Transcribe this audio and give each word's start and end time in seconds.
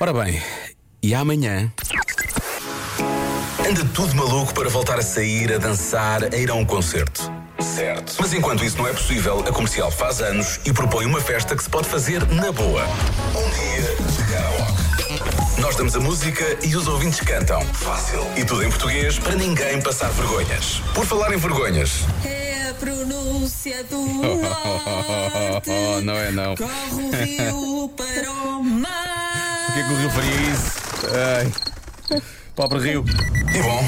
Ora 0.00 0.12
bem, 0.12 0.42
e 1.02 1.14
amanhã. 1.14 1.72
Anda 3.66 3.84
tudo 3.94 4.14
maluco 4.14 4.52
para 4.52 4.68
voltar 4.68 4.98
a 4.98 5.02
sair, 5.02 5.52
a 5.52 5.58
dançar, 5.58 6.24
a 6.24 6.36
ir 6.36 6.50
a 6.50 6.54
um 6.54 6.64
concerto. 6.64 7.32
Certo. 7.60 8.16
Mas 8.20 8.32
enquanto 8.34 8.64
isso 8.64 8.76
não 8.76 8.86
é 8.86 8.92
possível, 8.92 9.40
a 9.40 9.52
comercial 9.52 9.90
faz 9.90 10.20
anos 10.20 10.60
e 10.66 10.72
propõe 10.72 11.06
uma 11.06 11.20
festa 11.20 11.56
que 11.56 11.62
se 11.62 11.70
pode 11.70 11.88
fazer 11.88 12.26
na 12.28 12.52
boa. 12.52 12.84
Um 13.34 13.50
dia 13.50 13.96
de 13.96 14.32
karaoke. 14.32 15.60
Nós 15.60 15.76
damos 15.76 15.94
a 15.96 16.00
música 16.00 16.44
e 16.62 16.76
os 16.76 16.86
ouvintes 16.88 17.20
cantam. 17.20 17.62
Fácil. 17.72 18.20
E 18.36 18.44
tudo 18.44 18.64
em 18.64 18.68
português 18.68 19.18
para 19.18 19.36
ninguém 19.36 19.80
passar 19.80 20.10
vergonhas. 20.10 20.82
Por 20.92 21.06
falar 21.06 21.32
em 21.32 21.38
vergonhas, 21.38 22.00
É 22.24 22.68
a 22.70 22.74
pronúncia 22.74 23.82
do 23.84 24.00
norte. 24.42 25.70
Oh, 25.70 26.00
não 26.02 26.14
é 26.14 26.30
não. 26.32 26.54
Corre 26.56 27.02
o 27.02 27.10
rio 27.24 27.88
para 27.96 28.30
o 28.30 28.62
mar. 28.62 29.23
Porquê 29.66 29.82
que 29.82 29.92
o 29.92 29.96
Rio 29.96 30.10
faria 30.10 30.34
isso? 30.52 30.72
Ai. 31.38 31.52
Pobre 32.54 32.78
Rio. 32.78 33.04
E 33.52 33.62
bom, 33.62 33.84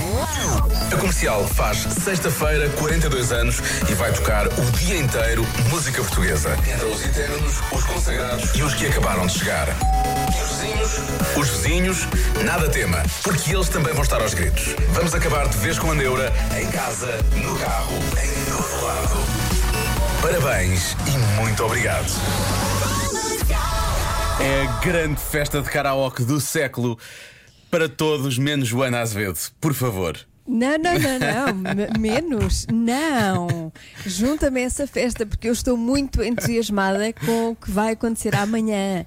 a 0.92 0.96
comercial 0.96 1.46
faz 1.46 1.78
sexta-feira 2.02 2.68
42 2.70 3.30
anos 3.30 3.60
e 3.88 3.94
vai 3.94 4.12
tocar 4.12 4.48
o 4.48 4.70
dia 4.72 4.98
inteiro 4.98 5.46
música 5.70 6.02
portuguesa. 6.02 6.56
Entre 6.66 6.86
os 6.86 7.04
eternos, 7.04 7.60
os 7.70 7.84
consagrados 7.84 8.54
e 8.56 8.62
os 8.62 8.74
que 8.74 8.86
acabaram 8.86 9.26
de 9.26 9.38
chegar. 9.38 9.68
Os 10.28 10.48
vizinhos? 10.48 11.36
Os 11.36 11.48
vizinhos, 11.48 12.08
nada 12.44 12.68
tema, 12.68 13.02
porque 13.22 13.54
eles 13.54 13.68
também 13.68 13.92
vão 13.94 14.02
estar 14.02 14.20
aos 14.20 14.34
gritos. 14.34 14.74
Vamos 14.94 15.14
acabar 15.14 15.48
de 15.48 15.58
vez 15.58 15.78
com 15.78 15.92
a 15.92 15.94
neura, 15.94 16.32
em 16.60 16.66
casa, 16.68 17.24
no 17.36 17.56
carro, 17.58 17.96
em 18.20 18.50
todo 18.50 18.84
lado. 18.84 19.16
Parabéns 20.22 20.96
e 21.06 21.40
muito 21.40 21.62
obrigado. 21.64 22.10
É 24.40 24.62
a 24.66 24.80
grande 24.80 25.20
festa 25.20 25.60
de 25.62 25.68
karaoke 25.70 26.22
do 26.22 26.40
século 26.40 26.98
para 27.70 27.88
todos, 27.88 28.38
menos 28.38 28.68
Joana 28.68 29.00
Azevedo. 29.00 29.38
Por 29.60 29.74
favor. 29.74 30.16
Não, 30.46 30.76
não, 30.78 30.94
não, 30.98 31.18
não. 31.18 31.74
Me- 31.74 31.98
menos. 31.98 32.66
Não. 32.72 33.72
Junta-me 34.06 34.60
a 34.60 34.64
essa 34.64 34.86
festa 34.86 35.26
porque 35.26 35.48
eu 35.48 35.52
estou 35.52 35.76
muito 35.76 36.22
entusiasmada 36.22 37.12
com 37.12 37.50
o 37.50 37.56
que 37.56 37.70
vai 37.70 37.92
acontecer 37.94 38.34
amanhã. 38.36 39.04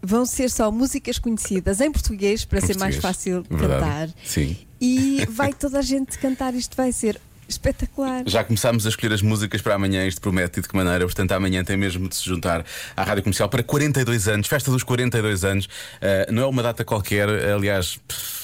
Vão 0.00 0.24
ser 0.26 0.50
só 0.50 0.70
músicas 0.70 1.18
conhecidas 1.18 1.80
em 1.80 1.90
português 1.90 2.44
para 2.44 2.58
Em 2.58 2.62
ser 2.66 2.76
mais 2.78 2.96
fácil 2.96 3.44
Verdade. 3.48 3.80
cantar. 3.80 4.08
Sim. 4.24 4.56
E 4.80 5.24
vai 5.28 5.52
toda 5.52 5.78
a 5.78 5.82
gente 5.82 6.18
cantar. 6.18 6.54
Isto 6.54 6.76
vai 6.76 6.92
ser 6.92 7.20
espetacular. 7.52 8.22
Já 8.26 8.42
começámos 8.44 8.86
a 8.86 8.88
escolher 8.88 9.12
as 9.14 9.22
músicas 9.22 9.60
para 9.62 9.74
amanhã, 9.74 10.06
isto 10.06 10.20
promete 10.20 10.58
e 10.58 10.62
de 10.62 10.68
que 10.68 10.76
maneira. 10.76 11.04
Portanto, 11.04 11.32
amanhã 11.32 11.62
tem 11.64 11.76
mesmo 11.76 12.08
de 12.08 12.16
se 12.16 12.24
juntar 12.24 12.64
à 12.96 13.02
Rádio 13.04 13.22
Comercial 13.22 13.48
para 13.48 13.62
42 13.62 14.28
anos, 14.28 14.46
festa 14.46 14.70
dos 14.70 14.82
42 14.82 15.44
anos. 15.44 15.68
Ah, 16.00 16.26
não 16.30 16.42
é 16.42 16.46
uma 16.46 16.62
data 16.62 16.84
qualquer, 16.84 17.28
aliás, 17.28 17.98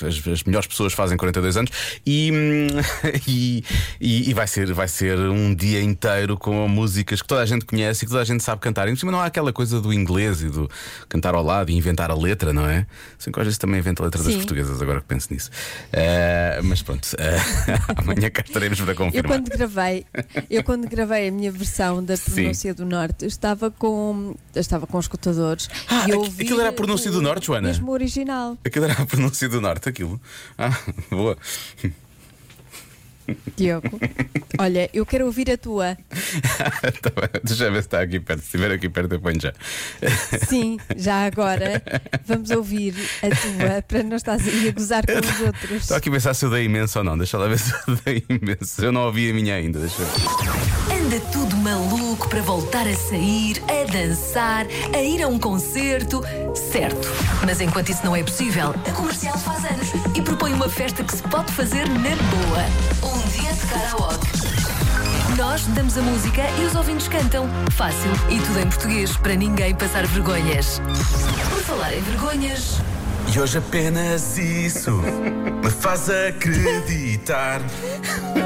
as, 0.07 0.27
as 0.29 0.43
melhores 0.45 0.67
pessoas 0.69 0.93
fazem 0.93 1.17
42 1.17 1.57
anos 1.57 1.71
e, 2.07 2.31
hum, 2.33 2.67
e, 3.27 3.65
e- 4.01 4.31
e 4.31 4.35
vai, 4.35 4.47
ser, 4.47 4.73
vai 4.73 4.89
ser 4.89 5.19
um 5.19 5.55
dia 5.55 5.81
inteiro 5.83 6.37
com 6.37 6.69
músicas 6.69 7.21
que 7.23 7.29
toda 7.29 7.41
a 7.43 7.47
gente 7.47 7.65
conhece 7.65 8.05
e 8.05 8.07
que 8.07 8.11
toda 8.11 8.23
a 8.23 8.25
gente 8.27 8.43
sabe 8.43 8.61
cantar. 8.61 8.89
E 8.89 8.93
por 8.93 8.99
cima 8.99 9.13
não 9.13 9.21
há 9.21 9.27
aquela 9.27 9.53
coisa 9.53 9.81
do 9.81 9.93
inglês 9.93 10.43
e 10.43 10.49
do 10.49 10.71
cantar 11.09 11.35
ao 11.35 11.43
lado 11.43 11.71
e 11.71 11.75
inventar 11.77 12.11
a 12.11 12.15
letra, 12.15 12.53
não 12.53 12.69
é? 12.69 12.87
Sim, 13.19 13.33
que 13.33 13.39
às 13.41 13.47
vezes 13.47 13.59
também 13.59 13.79
inventa 13.81 14.03
a 14.03 14.05
letra 14.05 14.23
das 14.23 14.33
Sim. 14.33 14.39
portuguesas, 14.39 14.81
agora 14.83 15.01
que 15.01 15.07
penso 15.07 15.33
nisso. 15.33 15.51
Ah, 15.93 16.61
mas 16.63 16.83
pronto, 16.83 17.09
ah, 17.19 17.93
amanhã 17.97 18.31
cá 18.31 18.43
estaremos 18.47 18.81
para 18.81 18.95
Eu 18.99 19.07
confirmar. 19.07 19.33
quando 19.33 19.49
gravei, 19.49 20.07
eu 20.51 20.65
quando 20.65 20.89
gravei 20.89 21.29
a 21.29 21.33
minha 21.33 21.51
versão 21.53 22.03
da 22.05 22.17
Sim. 22.17 22.33
pronúncia 22.33 22.75
do 22.75 22.85
norte, 22.85 23.25
eu 23.25 23.29
estava 23.29 23.71
com 23.71 24.35
eu 24.55 24.61
estava 24.61 24.87
com 24.87 24.99
escutadores 24.99 25.69
Ah, 25.89 26.07
e 26.09 26.11
eu 26.11 26.19
ouvi 26.21 26.45
aquilo 26.45 26.61
era 26.61 26.71
a 26.71 26.73
pronúncia 26.73 27.11
do 27.11 27.21
norte, 27.23 27.47
Joana? 27.47 27.69
Mesmo 27.69 27.91
o 27.91 27.93
original. 27.93 28.57
Aquilo 28.65 28.85
era 28.85 28.95
a 28.95 29.07
pronúncia 29.07 29.49
do 29.49 29.61
norte, 29.61 29.89
aquilo. 29.89 30.21
Ah, 30.57 30.77
boa. 31.11 31.37
Diogo. 33.57 34.01
Olha, 34.59 34.89
eu 34.93 35.05
quero 35.07 35.27
ouvir 35.27 35.51
a 35.51 35.57
tua. 35.57 35.97
Tá 37.03 37.11
bem, 37.11 37.41
Deixa 37.45 37.65
eu 37.65 37.73
ver 37.73 37.83
se 37.83 37.87
está 37.87 38.01
aqui 38.01 38.21
perto. 38.21 38.41
Se 38.41 38.47
estiver 38.47 38.71
aqui 38.73 38.89
perto, 38.89 39.13
eu 39.13 39.21
ponho 39.21 39.41
já. 39.41 39.53
Sim, 40.49 40.79
já 40.97 41.27
agora 41.27 41.83
vamos 42.25 42.51
ouvir 42.51 42.95
a 43.23 43.29
tua 43.29 43.83
para 43.83 44.03
não 44.03 44.17
estás 44.17 44.47
aí 44.47 44.69
a 44.69 44.73
gozar 44.73 45.05
com 45.07 45.13
os 45.19 45.41
outros. 45.41 45.83
Estou 45.83 45.97
aqui 45.97 46.09
a 46.09 46.13
pensar 46.13 46.35
se 46.35 46.45
eu 46.45 46.51
dei 46.51 46.65
imenso 46.65 46.99
ou 46.99 47.05
não. 47.05 47.17
Deixa 47.17 47.39
lá 47.39 47.47
ver 47.47 47.59
se 47.59 47.73
eu 47.73 47.97
dei 48.05 48.25
imenso. 48.29 48.85
Eu 48.85 48.93
não 48.93 49.03
ouvi 49.03 49.31
a 49.31 49.35
minha 49.35 49.55
ainda. 49.55 49.79
Deixa 49.79 50.03
eu 50.03 50.07
ver. 50.07 50.98
Anda 51.09 51.21
tudo 51.33 51.57
maluco 51.57 52.29
para 52.29 52.43
voltar 52.43 52.87
a 52.87 52.95
sair, 52.95 53.63
a 53.67 53.91
dançar, 53.91 54.67
a 54.95 54.99
ir 55.01 55.23
a 55.23 55.27
um 55.27 55.39
concerto. 55.39 56.23
Certo. 56.55 57.09
Mas 57.47 57.63
enquanto 57.63 57.89
isso 57.89 58.05
não 58.05 58.15
é 58.15 58.23
possível, 58.23 58.75
a 58.87 58.93
comercial 58.93 59.39
faz 59.39 59.65
anos 59.65 59.89
e 60.15 60.21
propõe 60.21 60.53
uma 60.53 60.69
festa 60.69 61.03
que 61.03 61.17
se 61.17 61.23
pode 61.23 61.51
fazer 61.53 61.89
na 61.89 62.11
boa. 62.11 63.11
Um 63.11 63.27
dia 63.31 63.51
de 63.51 63.67
karaoke. 63.69 64.27
Nós 65.39 65.65
damos 65.69 65.97
a 65.97 66.03
música 66.03 66.43
e 66.61 66.67
os 66.67 66.75
ouvintes 66.75 67.09
cantam. 67.09 67.49
Fácil 67.71 68.11
e 68.29 68.39
tudo 68.41 68.61
em 68.61 68.67
português 68.67 69.17
para 69.17 69.35
ninguém 69.35 69.75
passar 69.75 70.07
vergonhas. 70.07 70.79
Por 71.49 71.63
falar 71.63 71.95
em 71.95 72.03
vergonhas. 72.03 72.83
E 73.35 73.41
hoje 73.41 73.59
apenas 73.59 74.39
isso 74.39 74.91
me 75.63 75.71
faz 75.71 76.09
acreditar 76.09 77.61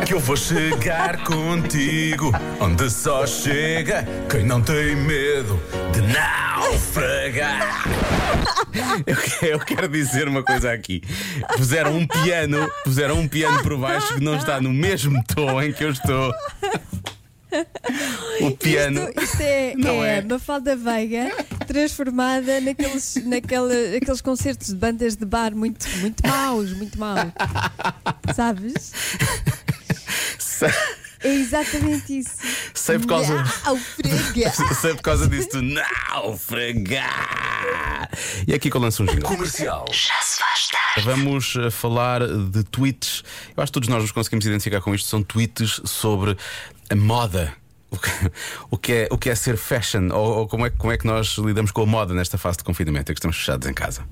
que 0.04 0.12
eu 0.12 0.19
vou 0.19 0.37
chegar 0.37 1.22
contigo 1.25 2.32
onde 2.60 2.91
só 2.91 3.26
chega 3.26 4.04
quem 4.28 4.44
não 4.44 4.60
tem 4.60 4.97
medo 4.97 5.60
de 5.92 6.00
naufragar. 6.03 7.84
Eu, 9.06 9.50
eu 9.50 9.59
quero 9.60 9.88
dizer 9.88 10.26
uma 10.28 10.42
coisa 10.42 10.72
aqui. 10.72 11.03
Puseram 11.56 11.97
um 11.97 12.06
piano, 12.06 12.71
puseram 12.84 13.19
um 13.19 13.28
piano 13.28 13.62
por 13.62 13.76
baixo 13.78 14.15
que 14.15 14.21
não 14.21 14.37
está 14.37 14.60
no 14.60 14.72
mesmo 14.72 15.22
tom 15.25 15.62
em 15.62 15.72
que 15.72 15.84
eu 15.84 15.91
estou. 15.91 16.34
O 18.41 18.50
piano. 18.53 19.09
Isto, 19.10 19.22
isto 19.22 19.41
é, 19.42 19.75
Não 19.76 20.03
é 20.03 20.19
é. 20.19 20.22
Mafalda 20.22 20.75
Veiga 20.75 21.31
transformada 21.72 22.60
naqueles, 22.60 23.16
naquela, 23.25 23.72
aqueles 23.97 24.21
concertos 24.21 24.69
de 24.69 24.75
bandas 24.75 25.16
de 25.16 25.25
bar 25.25 25.56
muito, 25.56 25.88
muito 26.00 26.27
maus, 26.27 26.71
muito 26.75 26.99
maus. 26.99 27.33
Sabes? 28.34 28.93
É 31.25 31.34
exatamente 31.34 32.19
isso. 32.19 32.37
Sei 32.75 32.99
por 32.99 33.06
causa. 33.06 33.34
Naufragar. 33.34 34.75
Sei 34.81 34.94
por 34.94 35.03
causa 35.03 35.27
disso 35.28 35.49
do 35.50 35.62
naufragar. 35.62 37.00
E 38.47 38.53
aqui 38.53 38.69
que 38.71 38.77
eu 38.77 38.81
lanço 38.81 39.03
um 39.03 39.06
jingle. 39.06 39.22
Comercial. 39.22 39.87
Vamos 41.04 41.56
eh, 41.56 41.71
falar 41.71 42.21
de 42.27 42.65
tweets. 42.65 43.22
Eu 43.56 43.62
acho 43.62 43.71
que 43.71 43.75
todos 43.75 43.89
nós 43.89 44.03
nos 44.03 44.12
conseguimos 44.12 44.44
identificar 44.44 44.83
com 44.83 44.94
isto. 44.94 45.09
São 45.09 45.22
tweets 45.22 45.81
sobre 45.84 46.37
a 46.91 46.97
moda. 46.97 47.62
O 48.70 48.78
que, 48.78 48.92
é, 48.92 49.08
o 49.10 49.19
que 49.19 49.28
é 49.30 49.34
ser 49.34 49.56
fashion? 49.56 50.08
Ou, 50.12 50.38
ou 50.41 50.48
como, 50.48 50.66
é, 50.66 50.70
como 50.70 50.92
é 50.92 50.97
que 50.98 51.06
nós 51.06 51.36
lidamos 51.38 51.70
com 51.70 51.82
a 51.82 51.86
moda 51.86 52.14
nesta 52.14 52.38
fase 52.38 52.58
de 52.58 52.64
confinamento? 52.64 53.12
É 53.12 53.14
que 53.14 53.19
estamos 53.19 53.36
fechados 53.36 53.69
em 53.69 53.75
casa. 53.75 54.03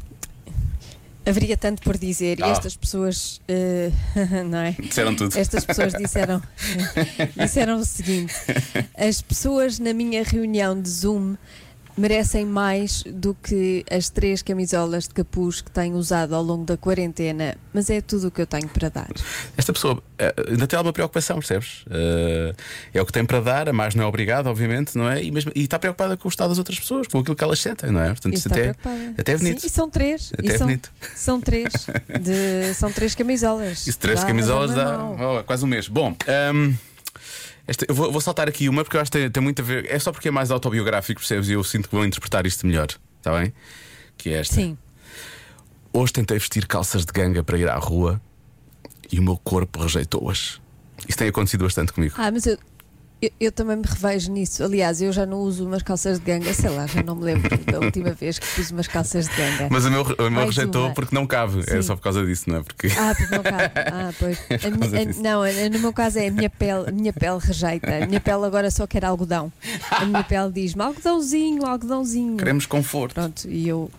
Haveria 1.26 1.56
tanto 1.56 1.82
por 1.82 1.98
dizer 1.98 2.38
e 2.38 2.42
Ah. 2.42 2.48
estas 2.48 2.74
pessoas, 2.76 3.40
eh, 3.46 3.90
não 4.48 4.58
é? 4.58 4.72
Disseram 4.78 5.14
tudo. 5.14 5.36
Estas 5.38 5.64
pessoas 5.64 5.92
disseram, 5.92 6.42
disseram 7.36 7.78
o 7.78 7.84
seguinte: 7.84 8.34
as 8.96 9.20
pessoas 9.20 9.78
na 9.78 9.92
minha 9.92 10.22
reunião 10.24 10.80
de 10.80 10.88
Zoom 10.88 11.36
merecem 11.96 12.44
mais 12.46 13.02
do 13.06 13.34
que 13.34 13.84
as 13.90 14.08
três 14.08 14.42
camisolas 14.42 15.04
de 15.08 15.14
capuz 15.14 15.60
que 15.60 15.70
tenho 15.70 15.96
usado 15.96 16.34
ao 16.34 16.42
longo 16.42 16.64
da 16.64 16.76
quarentena, 16.76 17.56
mas 17.72 17.90
é 17.90 18.00
tudo 18.00 18.28
o 18.28 18.30
que 18.30 18.40
eu 18.40 18.46
tenho 18.46 18.68
para 18.68 18.88
dar. 18.88 19.10
Esta 19.56 19.72
pessoa 19.72 20.02
eh, 20.18 20.34
ainda 20.48 20.66
tem 20.66 20.76
alguma 20.76 20.92
preocupação, 20.92 21.36
percebes? 21.38 21.84
Eh, 21.90 22.54
é 22.94 23.02
o 23.02 23.06
que 23.06 23.12
tem 23.12 23.24
para 23.24 23.40
dar, 23.40 23.68
a 23.68 23.72
mais 23.72 23.94
não 23.94 24.04
é 24.04 24.06
obrigado, 24.06 24.46
obviamente, 24.46 24.96
não 24.96 25.08
é? 25.08 25.22
E, 25.22 25.30
mesmo, 25.30 25.52
e 25.54 25.62
está 25.62 25.78
preocupada 25.78 26.16
com 26.16 26.28
o 26.28 26.30
estado 26.30 26.48
das 26.48 26.58
outras 26.58 26.78
pessoas, 26.78 27.06
com 27.06 27.18
aquilo 27.18 27.36
que 27.36 27.44
elas 27.44 27.60
sentem, 27.60 27.90
não 27.90 28.00
é? 28.00 28.08
Portanto, 28.08 28.34
isso 28.34 28.48
até, 28.48 28.60
preocupada. 28.74 29.14
até 29.18 29.32
é 29.32 29.36
bonito. 29.36 29.60
Sim, 29.60 29.66
e 29.66 29.70
são 29.70 29.90
três. 29.90 30.32
Até 30.38 30.48
é 30.54 30.58
são, 30.58 30.66
bonito. 30.66 30.92
são 31.14 31.40
três. 31.40 31.72
De, 32.20 32.74
são 32.74 32.92
três 32.92 33.14
camisolas. 33.14 33.86
Isso 33.86 33.98
três 33.98 34.20
Dá- 34.20 34.26
camisolas 34.26 34.74
dá 34.74 34.98
mau. 34.98 35.38
oh, 35.38 35.44
quase 35.44 35.64
um 35.64 35.68
mês. 35.68 35.88
Bom, 35.88 36.16
hum, 36.54 36.74
esta- 37.66 37.86
eu 37.88 37.94
vou, 37.94 38.10
vou 38.12 38.20
saltar 38.20 38.48
aqui 38.48 38.68
uma 38.68 38.82
porque 38.84 38.96
eu 38.96 39.00
acho 39.00 39.10
que 39.10 39.18
tem, 39.18 39.30
tem 39.30 39.42
muito 39.42 39.60
a 39.62 39.64
ver. 39.64 39.86
É 39.90 39.98
só 39.98 40.12
porque 40.12 40.28
é 40.28 40.30
mais 40.30 40.50
autobiográfico, 40.50 41.20
percebes? 41.20 41.48
E 41.48 41.52
eu 41.52 41.62
sinto 41.64 41.88
que 41.88 41.94
vou 41.94 42.04
interpretar 42.04 42.46
isto 42.46 42.66
melhor, 42.66 42.88
está 43.18 43.38
bem? 43.38 43.52
Que 44.16 44.30
é 44.30 44.38
esta. 44.40 44.54
Sim. 44.56 44.76
Hoje 45.92 46.12
tentei 46.12 46.38
vestir 46.38 46.66
calças 46.66 47.04
de 47.04 47.12
ganga 47.12 47.42
para 47.42 47.58
ir 47.58 47.68
à 47.68 47.76
rua 47.76 48.20
e 49.12 49.18
o 49.18 49.22
meu 49.22 49.36
corpo 49.36 49.80
rejeitou-as. 49.82 50.60
Isso 51.08 51.18
tem 51.18 51.28
acontecido 51.28 51.64
bastante 51.64 51.92
comigo. 51.92 52.14
Ah, 52.18 52.30
mas 52.30 52.46
eu, 52.46 52.56
eu, 53.22 53.30
eu 53.40 53.52
também 53.52 53.76
me 53.76 53.84
revejo 53.86 54.32
nisso. 54.32 54.62
Aliás, 54.64 55.00
eu 55.02 55.12
já 55.12 55.26
não 55.26 55.38
uso 55.40 55.66
umas 55.66 55.82
calças 55.82 56.18
de 56.18 56.24
ganga, 56.24 56.52
sei 56.54 56.70
lá, 56.70 56.86
já 56.86 57.02
não 57.02 57.14
me 57.16 57.24
lembro 57.24 57.50
da 57.64 57.78
última 57.78 58.12
vez 58.12 58.38
que 58.38 58.46
pus 58.54 58.70
umas 58.70 58.88
calças 58.88 59.28
de 59.28 59.36
ganga. 59.36 59.68
Mas 59.70 59.84
o 59.84 59.90
meu, 59.90 60.02
o 60.02 60.30
meu 60.30 60.46
rejeitou 60.46 60.86
uma. 60.86 60.94
porque 60.94 61.14
não 61.14 61.26
cabe. 61.26 61.60
É 61.66 61.76
Sim. 61.76 61.82
só 61.82 61.96
por 61.96 62.02
causa 62.02 62.24
disso, 62.24 62.48
não 62.48 62.56
é? 62.58 62.62
Porque. 62.62 62.88
Ah, 62.98 63.14
porque 63.16 63.34
não 63.36 63.42
cabe. 63.42 63.72
Ah, 63.92 64.12
pois. 64.18 64.38
A 64.38 64.58
por 64.58 64.88
minha- 64.88 65.02
a- 65.02 65.22
não, 65.22 65.70
no 65.72 65.78
meu 65.80 65.92
caso 65.92 66.18
é 66.18 66.28
a 66.28 66.30
minha 66.30 66.48
pele, 66.50 66.88
a 66.88 66.92
minha 66.92 67.12
pele 67.12 67.38
rejeita. 67.40 68.04
A 68.04 68.06
minha 68.06 68.20
pele 68.20 68.44
agora 68.44 68.70
só 68.70 68.86
quer 68.86 69.04
algodão. 69.04 69.52
A 69.90 70.04
minha 70.06 70.22
pele 70.24 70.50
diz-me 70.52 70.82
algodãozinho, 70.82 71.66
algodãozinho. 71.66 72.36
Queremos 72.36 72.66
conforto. 72.66 73.14
Pronto, 73.14 73.48
e 73.48 73.68
eu 73.68 73.90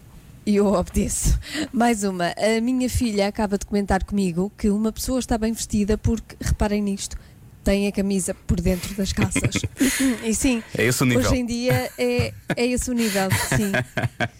E 0.46 0.56
eu 0.56 0.66
obedeço. 0.68 1.38
Mais 1.72 2.04
uma. 2.04 2.34
A 2.38 2.60
minha 2.62 2.90
filha 2.90 3.28
acaba 3.28 3.58
de 3.60 3.66
comentar 3.66 4.04
comigo 4.04 4.52
que 4.58 4.70
uma 4.72 4.92
pessoa 4.92 5.20
está 5.20 5.38
bem 5.38 5.54
vestida 5.54 5.98
porque, 6.00 6.36
reparem 6.42 6.82
nisto, 6.82 7.16
tem 7.64 7.88
a 7.88 7.92
camisa 7.92 8.34
por 8.48 8.60
dentro 8.60 8.94
das 8.96 9.12
calças. 9.14 9.56
e 10.24 10.34
sim, 10.34 10.64
É 10.78 10.86
esse 10.86 11.04
o 11.04 11.06
nível. 11.06 11.22
hoje 11.30 11.40
em 11.40 11.46
dia 11.46 11.92
é, 11.98 12.34
é 12.56 12.66
esse 12.68 12.90
o 12.90 12.94
nível, 12.94 13.30
sim. 13.56 13.72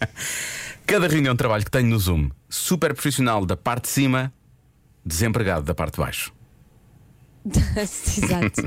Cada 0.86 1.08
reunião 1.08 1.34
de 1.34 1.38
trabalho 1.38 1.64
que 1.64 1.72
tenho 1.72 1.88
no 1.88 1.98
Zoom, 2.00 2.30
super 2.50 2.94
profissional 2.94 3.46
da 3.46 3.56
parte 3.56 3.84
de 3.84 3.90
cima, 3.90 4.34
desempregado 5.06 5.64
da 5.64 5.74
parte 5.76 5.94
de 5.94 6.00
baixo. 6.00 6.34
Exato. 7.76 8.62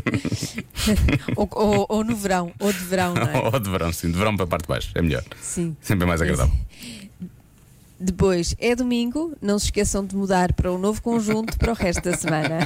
ou, 1.36 1.48
ou- 1.52 1.86
ou 1.88 2.04
no 2.04 2.16
verão, 2.16 2.52
ou 2.58 2.72
de 2.72 2.78
verão, 2.78 3.14
não 3.14 3.22
é? 3.22 3.38
Ou 3.52 3.60
de 3.60 3.70
verão, 3.70 3.92
sim, 3.92 4.10
de 4.10 4.18
verão 4.18 4.34
para 4.36 4.44
a 4.44 4.48
parte 4.48 4.62
de 4.62 4.68
baixo. 4.68 4.90
É 4.94 5.02
melhor. 5.02 5.22
Sim. 5.40 5.76
Sempre 5.80 6.04
é 6.04 6.08
mais 6.08 6.20
agradável. 6.22 6.52
Depois 8.00 8.54
é 8.58 8.74
domingo, 8.74 9.36
não 9.40 9.58
se 9.58 9.66
esqueçam 9.66 10.04
de 10.04 10.16
mudar 10.16 10.52
para 10.54 10.72
um 10.72 10.78
novo 10.78 11.00
conjunto 11.00 11.56
para 11.56 11.70
o 11.70 11.74
resto 11.74 12.02
da 12.10 12.16
semana. 12.16 12.58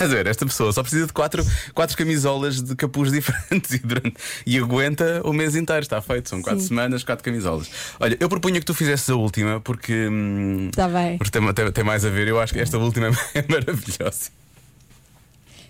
A 0.00 0.06
ver, 0.06 0.26
esta 0.26 0.44
pessoa 0.46 0.72
só 0.72 0.82
precisa 0.82 1.06
de 1.06 1.12
quatro, 1.12 1.44
quatro 1.74 1.96
camisolas 1.96 2.62
de 2.62 2.74
capuz 2.76 3.10
diferentes 3.12 3.72
e, 3.72 3.78
durante- 3.78 4.16
e 4.46 4.58
aguenta 4.58 5.20
o 5.24 5.32
mês 5.32 5.54
inteiro. 5.56 5.82
Está 5.82 6.00
feito, 6.02 6.28
são 6.28 6.42
quatro 6.42 6.60
Sim. 6.60 6.68
semanas, 6.68 7.04
quatro 7.04 7.24
camisolas. 7.24 7.68
Olha, 7.98 8.16
eu 8.20 8.28
propunha 8.28 8.58
que 8.60 8.66
tu 8.66 8.74
fizesses 8.74 9.08
a 9.10 9.14
última 9.16 9.60
porque. 9.60 10.08
hum, 10.08 10.68
Está 10.68 10.88
bem. 10.88 11.18
Porque 11.18 11.30
tem, 11.38 11.52
tem- 11.54 11.72
tem 11.72 11.84
mais 11.84 12.04
a 12.04 12.10
ver. 12.10 12.28
Eu 12.28 12.40
acho 12.40 12.52
que 12.52 12.60
esta 12.60 12.78
última 12.78 13.08
é 13.34 13.44
maravilhosa. 13.48 14.30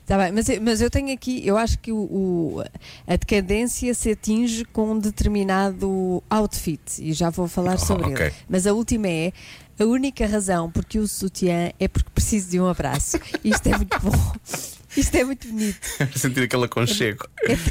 Está 0.02 0.18
bem, 0.18 0.32
mas, 0.32 0.48
eu- 0.48 0.60
mas 0.60 0.80
eu 0.80 0.90
tenho 0.90 1.12
aqui, 1.14 1.46
eu 1.46 1.56
acho 1.56 1.78
que 1.78 1.92
o, 1.92 1.96
o- 1.98 2.64
a 3.06 3.16
decadência 3.16 3.94
se 3.94 4.10
atinge 4.10 4.64
com 4.64 4.90
um 4.92 4.98
determinado 4.98 6.20
outfit 6.28 6.80
e 6.98 7.12
já 7.12 7.30
vou 7.30 7.46
falar 7.46 7.74
Oh, 7.74 7.78
sobre 7.78 8.12
ok. 8.14 8.26
ele. 8.26 8.34
Mas 8.48 8.66
a 8.66 8.72
última 8.72 9.06
é 9.08 9.32
a 9.80 9.84
única 9.86 10.26
razão 10.26 10.70
porque 10.70 10.98
uso 10.98 11.14
sutiã 11.14 11.72
é 11.78 11.88
porque 11.88 12.10
preciso 12.14 12.50
de 12.50 12.60
um 12.60 12.66
abraço. 12.68 13.18
Isto 13.42 13.68
é 13.68 13.76
muito 13.76 13.98
bom. 14.00 14.32
Isto 14.96 15.14
é 15.16 15.24
muito 15.24 15.46
bonito. 15.48 15.78
Sentir 16.18 16.42
aquele 16.42 16.64
aconchego. 16.64 17.26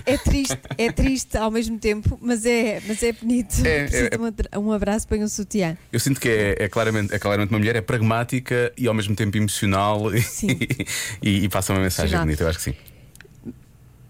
É, 0.06 0.13
é 0.13 0.17
triste, 0.17 0.57
é 0.77 0.91
triste 0.91 1.38
ao 1.38 1.51
mesmo 1.51 1.77
tempo, 1.77 2.17
mas 2.21 2.45
é, 2.45 2.81
mas 2.88 3.03
é 3.03 3.11
bonito. 3.11 3.56
É, 3.65 3.83
preciso 3.83 4.06
é- 4.06 4.09
de 4.09 4.57
um, 4.57 4.71
abraço 4.71 5.07
para 5.07 5.17
um 5.17 5.27
sutiã. 5.27 5.77
Eu 5.91 6.00
sinto 6.00 6.19
que 6.19 6.29
é, 6.29 6.56
é 6.63 6.67
claramente, 6.69 7.13
é 7.13 7.19
claramente 7.19 7.50
uma 7.51 7.59
mulher, 7.59 7.75
é 7.75 7.81
pragmática 7.81 8.71
e 8.77 8.88
ao 8.88 8.94
mesmo 8.94 9.15
tempo 9.15 9.35
emocional 9.38 10.15
e, 10.15 10.23
e, 11.21 11.44
e 11.44 11.50
passa 11.50 11.73
uma 11.73 11.81
mensagem 11.81 12.15
Emocional. 12.15 12.25
bonita. 12.25 12.44
Eu 12.44 12.47
acho 12.50 12.57
que 12.57 12.63
sim. 12.63 12.73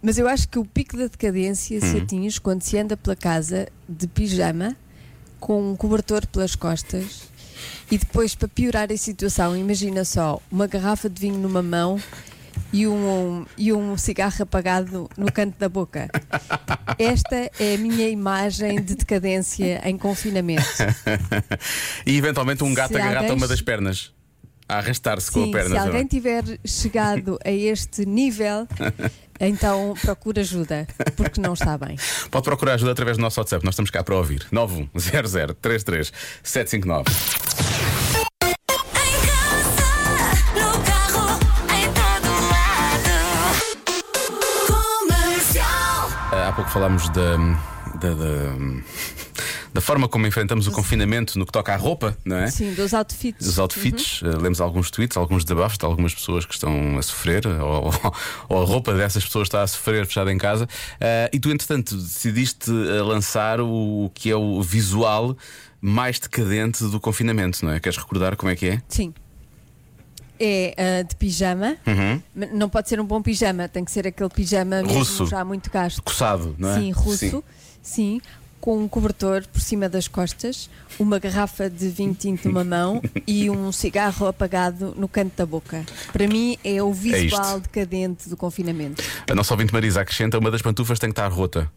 Mas 0.01 0.17
eu 0.17 0.27
acho 0.29 0.47
que 0.47 0.57
o 0.57 0.63
pico 0.63 0.95
da 0.95 1.07
decadência 1.07 1.77
Uhum. 1.81 1.91
se 1.91 1.97
atinge 1.97 2.39
quando 2.39 2.61
se 2.61 2.77
anda 2.77 2.95
pela 2.95 3.15
casa 3.15 3.67
de 3.89 4.07
pijama, 4.07 4.75
com 5.39 5.71
um 5.71 5.75
cobertor 5.75 6.25
pelas 6.27 6.55
costas 6.55 7.23
e 7.89 7.97
depois, 7.97 8.35
para 8.35 8.47
piorar 8.47 8.91
a 8.91 8.97
situação, 8.97 9.55
imagina 9.55 10.05
só 10.05 10.41
uma 10.51 10.67
garrafa 10.67 11.09
de 11.09 11.21
vinho 11.21 11.37
numa 11.37 11.61
mão 11.61 11.99
e 12.71 12.87
um, 12.87 13.45
e 13.57 13.73
um 13.73 13.97
cigarro 13.97 14.43
apagado 14.43 15.09
no 15.17 15.31
canto 15.31 15.57
da 15.57 15.67
boca. 15.67 16.09
Esta 16.97 17.49
é 17.59 17.75
a 17.75 17.77
minha 17.77 18.07
imagem 18.09 18.81
de 18.81 18.95
decadência 18.95 19.81
em 19.85 19.97
confinamento. 19.97 20.63
e 22.05 22.17
eventualmente 22.17 22.63
um 22.63 22.73
gato 22.73 22.93
Se 22.93 22.99
agarrado 22.99 23.31
a 23.31 23.33
uma 23.33 23.47
das 23.47 23.61
pernas. 23.61 24.11
A 24.69 24.77
arrastar-se 24.77 25.29
com 25.31 25.41
a 25.41 25.45
Sim, 25.45 25.51
perna. 25.51 25.69
se 25.71 25.77
alguém 25.77 26.01
não? 26.01 26.07
tiver 26.07 26.43
chegado 26.63 27.39
a 27.43 27.49
este 27.51 28.05
nível, 28.05 28.67
então 29.41 29.95
procura 29.99 30.41
ajuda, 30.41 30.87
porque 31.17 31.41
não 31.41 31.53
está 31.53 31.75
bem. 31.75 31.97
Pode 32.29 32.43
procurar 32.43 32.73
ajuda 32.75 32.91
através 32.91 33.17
do 33.17 33.21
nosso 33.21 33.39
WhatsApp. 33.39 33.65
Nós 33.65 33.73
estamos 33.73 33.89
cá 33.89 34.03
para 34.03 34.15
ouvir. 34.15 34.45
910033759. 34.53 37.07
Em 38.95 39.21
casa, 39.25 39.87
no 40.53 40.71
carro, 40.85 41.39
em 41.73 41.85
todo 41.91 42.29
lado. 42.51 43.09
Comercial. 44.67 46.11
Ah, 46.31 46.49
Há 46.49 46.53
pouco 46.53 46.69
falámos 46.69 47.09
da, 47.09 47.37
da, 47.99 48.13
da, 48.13 48.53
da 49.73 49.81
forma 49.81 50.07
como 50.07 50.25
enfrentamos 50.25 50.67
o 50.67 50.71
confinamento 50.71 51.37
no 51.37 51.45
que 51.45 51.51
toca 51.51 51.73
à 51.73 51.75
roupa, 51.75 52.17
não 52.25 52.37
é? 52.37 52.49
Sim, 52.49 52.73
dos 52.73 52.93
outfits. 52.93 53.45
Os 53.45 53.59
outfits, 53.59 54.21
uh, 54.21 54.37
lemos 54.41 54.59
alguns 54.59 54.89
tweets, 54.89 55.15
alguns 55.15 55.43
desabafos 55.43 55.77
de 55.77 55.85
algumas 55.85 56.13
pessoas 56.13 56.45
que 56.45 56.53
estão 56.53 56.97
a 56.97 57.01
sofrer, 57.01 57.45
ou, 57.61 57.91
ou 58.49 58.61
a 58.61 58.65
roupa 58.65 58.93
dessas 58.93 59.23
pessoas 59.23 59.47
está 59.47 59.61
a 59.61 59.67
sofrer 59.67 60.05
fechada 60.05 60.31
em 60.31 60.37
casa. 60.37 60.65
Uh, 60.65 61.29
e 61.31 61.39
tu, 61.39 61.49
entretanto, 61.51 61.95
decidiste 61.95 62.71
uh, 62.71 63.03
lançar 63.03 63.61
o, 63.61 64.11
que 64.13 64.31
é 64.31 64.35
o 64.35 64.61
visual 64.61 65.37
mais 65.81 66.19
decadente 66.19 66.83
do 66.85 66.99
confinamento, 66.99 67.63
não 67.63 67.71
é? 67.71 67.79
Queres 67.79 67.97
recordar 67.97 68.35
como 68.35 68.51
é 68.51 68.55
que 68.55 68.67
é? 68.67 68.81
Sim. 68.87 69.13
É 70.41 70.73
ah, 70.77 71.03
de 71.03 71.15
pijama. 71.17 71.75
Uhum. 71.85 72.21
Não 72.53 72.69
pode 72.69 72.87
ser 72.87 72.99
um 72.99 73.05
bom 73.05 73.21
pijama, 73.21 73.67
tem 73.67 73.83
que 73.83 73.91
ser 73.91 74.07
aquele 74.07 74.29
pijama 74.29 74.81
mesmo 74.81 74.99
Russo. 74.99 75.25
já 75.25 75.43
muito 75.43 75.69
gasto. 75.69 76.01
Coçado, 76.01 76.55
não 76.57 76.69
é? 76.69 76.79
Sim, 76.79 76.91
russo. 76.91 77.43
Sim. 77.81 78.21
Com 78.61 78.77
um 78.83 78.87
cobertor 78.89 79.45
por 79.47 79.61
cima 79.61 79.87
das 79.87 80.07
costas, 80.07 80.69
uma 80.99 81.17
garrafa 81.17 81.69
de 81.69 81.87
vinho 81.87 82.13
tinto 82.13 82.47
numa 82.49 82.63
mão 82.63 83.01
e 83.25 83.49
um 83.49 83.71
cigarro 83.71 84.27
apagado 84.27 84.93
no 84.97 85.07
canto 85.07 85.31
da 85.37 85.45
boca. 85.45 85.85
Para 86.11 86.27
mim 86.27 86.57
é 86.63 86.83
o 86.83 86.91
visual 86.93 87.57
isto. 87.57 87.59
decadente 87.61 88.27
do 88.27 88.35
confinamento. 88.35 89.01
A 89.29 89.33
nossa 89.33 89.53
ouvinte 89.53 89.71
Marisa 89.73 90.01
acrescenta: 90.01 90.37
uma 90.37 90.51
das 90.51 90.61
pantufas 90.61 90.99
tem 90.99 91.09
que 91.09 91.13
estar 91.13 91.27
rota. 91.29 91.71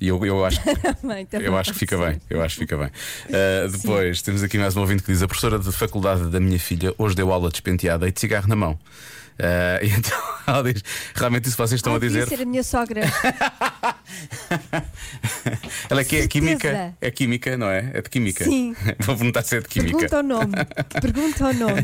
E 0.00 0.08
eu, 0.08 0.24
eu 0.24 0.44
acho 0.44 0.60
que 0.62 0.74
Também, 0.94 1.26
também 1.26 1.46
Eu 1.46 1.56
acho 1.58 1.72
que 1.74 1.78
fica 1.78 1.96
ser. 1.96 2.04
bem, 2.08 2.20
eu 2.30 2.42
acho 2.42 2.54
que 2.56 2.60
fica 2.62 2.76
bem. 2.76 2.88
Uh, 3.28 3.70
depois 3.70 4.22
temos 4.22 4.42
aqui 4.42 4.58
mais 4.58 4.76
um 4.76 4.80
ouvinte 4.80 5.02
que 5.04 5.12
diz: 5.12 5.22
a 5.22 5.28
professora 5.28 5.58
de 5.58 5.70
faculdade 5.70 6.28
da 6.28 6.40
minha 6.40 6.58
filha 6.58 6.92
hoje 6.98 7.14
deu 7.14 7.30
aula 7.32 7.50
despenteada 7.50 8.08
e 8.08 8.10
de 8.12 8.18
cigarro 8.18 8.48
na 8.48 8.56
mão. 8.56 8.72
Uh, 8.72 9.84
e 9.84 9.90
então 9.90 10.18
ela 10.46 10.72
diz: 10.72 10.82
realmente 11.14 11.46
isso 11.48 11.56
vocês 11.56 11.78
estão 11.78 11.92
Ah, 11.92 11.96
a 11.96 12.00
dizer. 12.00 12.26
ser 12.28 12.40
a 12.42 12.44
minha 12.44 12.62
sogra. 12.64 13.02
Ela 15.88 16.04
que 16.04 16.16
é 16.16 16.26
química, 16.26 16.94
é 17.00 17.10
química, 17.10 17.56
não 17.56 17.68
é? 17.68 17.90
É 17.94 18.02
de 18.02 18.08
química. 18.08 18.44
Sim. 18.44 18.74
Vou 19.00 19.16
perguntar 19.16 19.42
se 19.42 19.56
é 19.56 19.60
de 19.60 19.68
química. 19.68 19.98
Pergunta 19.98 20.16
ao 20.16 20.22
nome. 20.22 20.52
Pergunta 21.00 21.46
ao 21.46 21.54
nome. 21.54 21.82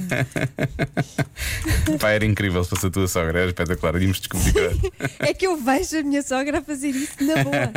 Pá, 1.99 2.11
era 2.11 2.25
incrível 2.25 2.63
se 2.65 2.71
fosse 2.71 2.87
a 2.87 2.91
tua 2.91 3.09
sogra, 3.09 3.41
era 3.41 3.49
espetacular. 3.49 4.01
Íamos 4.01 4.19
descobrir. 4.19 4.93
É 5.19 5.33
que 5.35 5.47
eu 5.47 5.57
vejo 5.57 5.99
a 5.99 6.03
minha 6.03 6.23
sogra 6.23 6.59
a 6.59 6.63
fazer 6.63 6.91
isso 6.91 7.17
na 7.25 7.43
boa. 7.45 7.73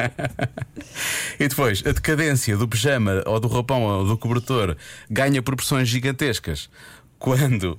E 1.40 1.48
depois, 1.48 1.84
a 1.86 1.92
decadência 1.92 2.58
do 2.58 2.68
pijama 2.68 3.24
ou 3.26 3.40
do 3.40 3.48
roupão 3.48 3.84
ou 3.84 4.06
do 4.06 4.18
cobertor 4.18 4.76
ganha 5.10 5.42
proporções 5.42 5.88
gigantescas. 5.88 6.70
Quando, 7.18 7.78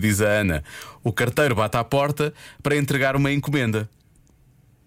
diz 0.00 0.22
a 0.22 0.28
Ana, 0.28 0.64
o 1.04 1.12
carteiro 1.12 1.54
bate 1.54 1.76
à 1.76 1.84
porta 1.84 2.32
para 2.62 2.76
entregar 2.76 3.14
uma 3.16 3.30
encomenda. 3.30 3.88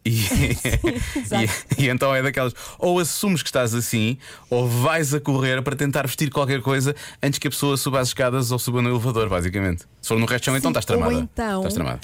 E, 0.03 0.21
e, 1.77 1.83
e 1.83 1.89
então 1.89 2.13
é 2.15 2.21
daquelas, 2.23 2.53
ou 2.79 2.99
assumes 2.99 3.43
que 3.43 3.49
estás 3.49 3.75
assim, 3.75 4.17
ou 4.49 4.67
vais 4.67 5.13
a 5.13 5.19
correr 5.19 5.61
para 5.61 5.75
tentar 5.75 6.07
vestir 6.07 6.29
qualquer 6.31 6.61
coisa 6.61 6.95
antes 7.21 7.37
que 7.37 7.47
a 7.47 7.51
pessoa 7.51 7.77
suba 7.77 7.99
as 7.99 8.07
escadas 8.09 8.51
ou 8.51 8.57
suba 8.59 8.81
no 8.81 8.89
elevador, 8.89 9.29
basicamente. 9.29 9.83
Se 10.01 10.07
for 10.07 10.17
no 10.19 10.25
resto 10.25 10.41
de 10.41 10.45
chão, 10.45 10.57
então 10.57 10.71
estás 10.71 10.85
tramada. 10.85 11.13
Então, 11.13 11.59
Estás 11.59 11.73
tramada. 11.75 11.99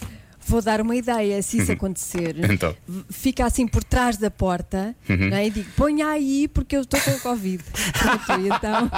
vou 0.48 0.62
dar 0.62 0.80
uma 0.80 0.96
ideia, 0.96 1.42
se 1.42 1.58
isso 1.58 1.72
acontecer. 1.72 2.36
Então. 2.52 2.76
Fica 3.10 3.46
assim 3.46 3.68
por 3.68 3.84
trás 3.84 4.16
da 4.18 4.30
porta 4.30 4.96
Uhum. 5.10 5.30
não 5.30 5.38
é? 5.38 5.48
e 5.48 5.50
digo: 5.50 5.70
ponha 5.76 6.08
aí 6.08 6.48
porque 6.48 6.78
eu 6.78 6.82
estou 6.82 7.00
com 7.02 7.20
Covid. 7.20 7.64
Pronto, 7.98 8.32
então. 8.46 8.92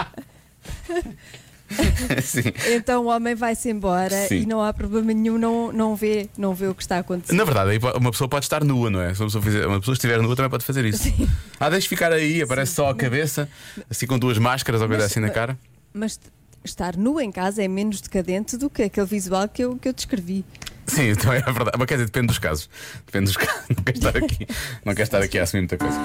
então 2.76 3.06
o 3.06 3.08
homem 3.08 3.36
vai-se 3.36 3.70
embora 3.70 4.28
Sim. 4.28 4.42
e 4.42 4.46
não 4.46 4.62
há 4.62 4.74
problema 4.74 5.14
nenhum, 5.14 5.38
não, 5.38 5.72
não, 5.72 5.96
vê, 5.96 6.30
não 6.38 6.54
vê 6.54 6.68
o 6.68 6.76
que 6.76 6.82
está 6.82 6.98
a 6.98 7.00
acontecer. 7.00 7.34
Na 7.34 7.44
verdade, 7.44 7.80
uma 7.96 8.12
pessoa 8.12 8.28
pode 8.28 8.46
estar 8.46 8.64
nua, 8.64 8.90
não 8.90 9.02
é? 9.02 9.14
Se 9.14 9.22
uma 9.22 9.28
pessoa, 9.28 9.44
fizer, 9.44 9.68
uma 9.68 9.80
pessoa 9.80 9.94
estiver 9.94 10.22
nua 10.22 10.36
também 10.36 10.50
pode 10.50 10.66
fazer 10.66 10.86
isso. 10.86 11.14
Ah, 11.60 11.70
deixa 11.70 11.88
ficar 11.90 12.12
aí, 12.12 12.42
aparece 12.42 12.74
só 12.74 12.90
a 12.90 12.96
cabeça, 12.96 13.50
assim 13.90 14.08
com 14.08 14.18
duas 14.18 14.38
máscaras 14.38 14.82
ou 14.82 14.88
coisa 14.88 15.06
assim 15.06 15.20
na 15.20 15.30
cara. 15.30 15.58
Mas 15.94 16.20
estar 16.64 16.96
nu 16.96 17.20
em 17.20 17.32
casa 17.32 17.64
é 17.64 17.68
menos 17.68 18.02
decadente 18.02 18.58
do 18.58 18.70
que 18.70 18.84
aquele 18.84 19.06
visual 19.06 19.48
que 19.48 19.64
eu, 19.64 19.76
que 19.78 19.88
eu 19.88 19.94
descrevi. 19.94 20.46
Sim, 20.89 21.10
então 21.12 21.31
é 21.31 21.41
verdade. 21.41 21.72
Mas 21.77 21.88
quer 21.88 21.93
dizer, 21.96 22.05
depende 22.05 22.27
dos 22.27 22.39
casos. 22.39 22.69
Depende 23.05 23.25
dos 23.25 23.38
casos. 23.38 23.62
Não 23.69 23.84
quer 23.84 23.96
estar 23.96 24.17
aqui, 24.17 24.48
não 24.86 24.96
quer 24.96 25.03
estar 25.03 25.22
aqui 25.22 25.39
a 25.39 25.43
assumir 25.43 25.62
muita 25.62 25.77
coisa. 25.77 26.00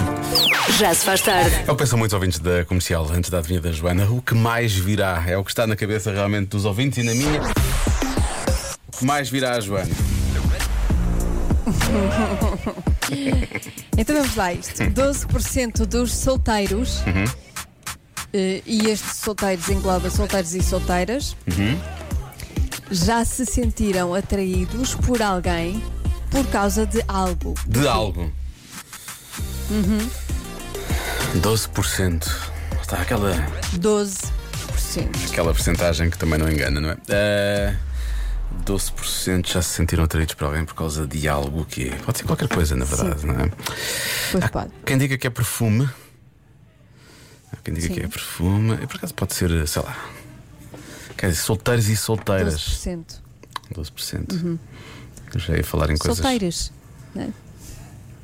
Já 0.78 0.94
se 0.94 1.04
faz 1.04 1.20
tarde. 1.22 1.64
Eu 1.66 1.76
penso 1.76 1.96
muitos 1.96 2.14
ouvintes 2.14 2.38
da 2.38 2.64
comercial, 2.64 3.08
antes 3.12 3.30
da 3.30 3.38
adivinha 3.38 3.60
da 3.60 3.72
Joana, 3.72 4.04
o 4.10 4.20
que 4.22 4.34
mais 4.34 4.72
virá? 4.74 5.22
É 5.26 5.36
o 5.36 5.44
que 5.44 5.50
está 5.50 5.66
na 5.66 5.76
cabeça 5.76 6.12
realmente 6.12 6.48
dos 6.48 6.64
ouvintes 6.64 6.98
e 6.98 7.02
na 7.02 7.14
minha. 7.14 7.40
O 8.92 8.96
que 8.98 9.04
mais 9.04 9.28
virá 9.30 9.56
a 9.56 9.60
Joana? 9.60 9.90
Então 13.96 14.16
vamos 14.16 14.34
lá, 14.34 14.52
isto. 14.52 14.82
12% 14.82 15.86
dos 15.86 16.12
solteiros, 16.12 16.98
Uhum. 17.06 17.24
eh, 18.32 18.60
e 18.66 18.88
estes 18.90 19.18
solteiros 19.18 19.68
engloba 19.68 20.10
solteiros 20.10 20.54
e 20.54 20.62
solteiras, 20.62 21.36
Uhum. 21.46 21.78
Já 22.90 23.24
se 23.24 23.46
sentiram 23.46 24.14
atraídos 24.14 24.94
por 24.94 25.22
alguém 25.22 25.82
por 26.30 26.46
causa 26.48 26.86
de 26.86 27.02
algo. 27.06 27.54
De 27.66 27.86
algo. 27.86 28.32
12%. 31.36 32.28
Está 32.80 32.98
aquela, 32.98 33.34
12%. 33.76 34.30
aquela 35.30 35.52
porcentagem 35.52 36.10
que 36.10 36.18
também 36.18 36.38
não 36.38 36.50
engana, 36.50 36.80
não 36.80 36.90
é? 36.90 36.96
Ah, 37.08 37.74
12% 38.64 39.46
já 39.46 39.62
se 39.62 39.70
sentiram 39.70 40.04
atraídos 40.04 40.34
por 40.34 40.44
alguém 40.44 40.64
por 40.64 40.74
causa 40.74 41.06
de 41.06 41.28
algo 41.28 41.64
que 41.64 41.88
é. 41.88 41.96
Pode 41.96 42.18
ser 42.18 42.24
qualquer 42.24 42.48
coisa, 42.48 42.76
na 42.76 42.84
verdade, 42.84 43.26
não 43.26 43.34
é? 43.40 43.50
Pois 44.30 44.50
pode. 44.50 44.70
Quem 44.84 44.98
diga 44.98 45.16
que 45.16 45.26
é 45.26 45.30
perfume. 45.30 45.88
Há 47.52 47.56
quem 47.62 47.74
diga 47.74 47.88
Sim. 47.88 47.94
que 47.94 48.00
é 48.00 48.08
perfume. 48.08 48.74
E 48.82 48.86
por 48.86 48.96
acaso 48.96 49.14
pode 49.14 49.34
ser, 49.34 49.66
sei 49.66 49.82
lá. 49.82 49.96
Quer 51.24 51.30
dizer, 51.30 51.40
solteiros 51.42 51.88
e 51.88 51.96
solteiras. 51.96 52.60
12%. 52.84 53.22
12%. 53.72 54.58
Eu 55.32 55.40
já 55.40 55.56
ia 55.56 55.64
falar 55.64 55.88
em 55.90 55.96
coisas. 55.96 56.18
Solteiros. 56.18 56.72
né? 57.14 57.32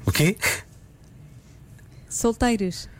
O 0.04 0.12
quê? 0.12 0.36
Solteiros. 2.10 2.90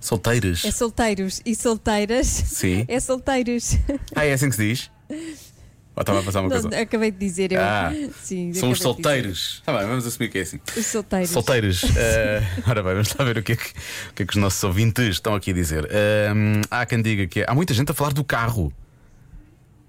Solteiras? 0.00 0.64
É 0.64 0.72
solteiros 0.72 1.40
e 1.46 1.54
solteiras. 1.54 2.26
Sim. 2.26 2.84
É 2.88 2.98
solteiros. 2.98 3.76
Ah, 4.16 4.24
é 4.24 4.32
assim 4.32 4.50
que 4.50 4.56
se 4.56 4.68
diz? 4.68 4.90
Ou 5.94 6.00
estava 6.00 6.20
a 6.20 6.22
passar 6.22 6.40
uma 6.40 6.48
coisa? 6.48 6.68
acabei 6.80 7.10
de 7.10 7.18
dizer 7.18 7.52
eu. 7.52 7.60
Ah, 7.60 7.92
Sim, 8.22 8.52
São 8.54 8.70
os 8.70 8.80
solteiros. 8.80 9.62
Tá 9.64 9.76
bem, 9.76 9.86
vamos 9.86 10.06
assumir 10.06 10.30
que 10.30 10.38
é 10.38 10.42
assim. 10.42 10.58
Os 10.76 10.86
solteiros. 10.86 11.30
Solteiros. 11.30 11.82
Eh, 11.94 12.42
ora 12.66 12.82
bem, 12.82 12.92
vamos 12.94 13.14
lá 13.14 13.24
ver 13.24 13.38
o 13.38 13.42
que, 13.42 13.52
é 13.52 13.56
que, 13.56 13.68
o 14.10 14.14
que 14.14 14.22
é 14.22 14.26
que 14.26 14.32
os 14.32 14.40
nossos 14.40 14.62
ouvintes 14.64 15.04
estão 15.08 15.34
aqui 15.34 15.50
a 15.50 15.54
dizer. 15.54 15.86
Ehm, 15.90 16.62
há 16.70 16.86
quem 16.86 17.02
diga 17.02 17.26
que. 17.26 17.44
Há 17.46 17.54
muita 17.54 17.74
gente 17.74 17.90
a 17.90 17.94
falar 17.94 18.12
do 18.12 18.24
carro. 18.24 18.72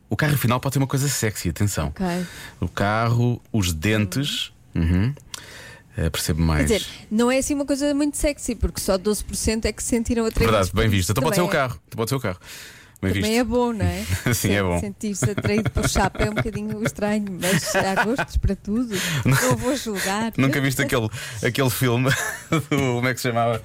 O 0.10 0.16
carro, 0.16 0.34
afinal, 0.36 0.60
pode 0.60 0.74
ser 0.74 0.80
uma 0.80 0.88
coisa 0.88 1.08
sexy, 1.08 1.50
atenção. 1.50 1.88
Ok. 1.88 2.06
O 2.60 2.68
carro, 2.68 3.42
os 3.52 3.72
dentes. 3.74 4.52
Uhum. 4.76 5.14
Eh, 5.98 6.10
percebo 6.10 6.42
mais. 6.42 6.68
Quer 6.68 6.80
dizer, 6.80 6.88
não 7.10 7.32
é 7.32 7.38
assim 7.38 7.54
uma 7.54 7.66
coisa 7.66 7.94
muito 7.94 8.18
sexy, 8.18 8.56
porque 8.56 8.82
só 8.82 8.98
12% 8.98 9.66
é 9.66 9.72
que 9.72 9.82
se 9.82 9.90
sentiram 9.90 10.26
atraídos. 10.26 10.54
Verdade, 10.54 10.72
bem 10.76 10.90
visto. 10.90 11.12
Então 11.12 11.24
pode 11.24 11.36
ser 11.36 11.42
o 11.42 11.48
é- 11.48 11.52
carro. 11.52 11.80
Então 11.88 11.98
pode 11.98 12.10
ser 12.10 12.16
o 12.16 12.20
carro. 12.20 12.40
Bem 13.04 13.14
Também 13.14 13.32
visto. 13.32 13.40
é 13.42 13.44
bom, 13.44 13.74
não 13.74 13.86
é? 13.86 14.04
Sim, 14.34 14.52
é 14.54 14.64
bom. 14.64 14.80
Sentir-se 14.80 15.30
atraído 15.30 15.70
por 15.70 15.90
chapa 15.90 16.24
é 16.24 16.30
um 16.30 16.34
bocadinho 16.34 16.82
estranho, 16.84 17.38
mas 17.42 17.76
há 17.76 18.04
gostos 18.04 18.38
para 18.38 18.56
tudo. 18.56 18.96
Não 19.26 19.58
vou 19.58 19.76
julgar. 19.76 20.32
Nunca 20.38 20.62
viste 20.62 20.82
aquele, 20.82 21.10
aquele 21.46 21.70
filme 21.70 22.10
do. 22.50 22.62
Como 22.62 23.08
é 23.08 23.14
que 23.14 23.20
se 23.20 23.28
chamava? 23.28 23.62